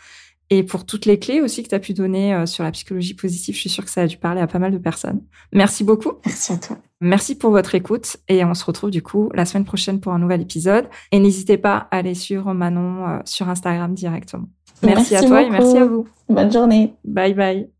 [0.50, 3.14] et pour toutes les clés aussi que tu as pu donner euh, sur la psychologie
[3.14, 3.54] positive.
[3.54, 5.22] Je suis sûre que ça a dû parler à pas mal de personnes.
[5.52, 6.14] Merci beaucoup.
[6.26, 6.76] Merci à toi.
[7.00, 10.18] Merci pour votre écoute et on se retrouve du coup la semaine prochaine pour un
[10.18, 10.88] nouvel épisode.
[11.12, 14.48] Et n'hésitez pas à aller suivre Manon euh, sur Instagram directement.
[14.82, 16.06] Merci, à toi et merci à vous.
[16.28, 16.94] Bonne journée.
[17.04, 17.79] Bye bye.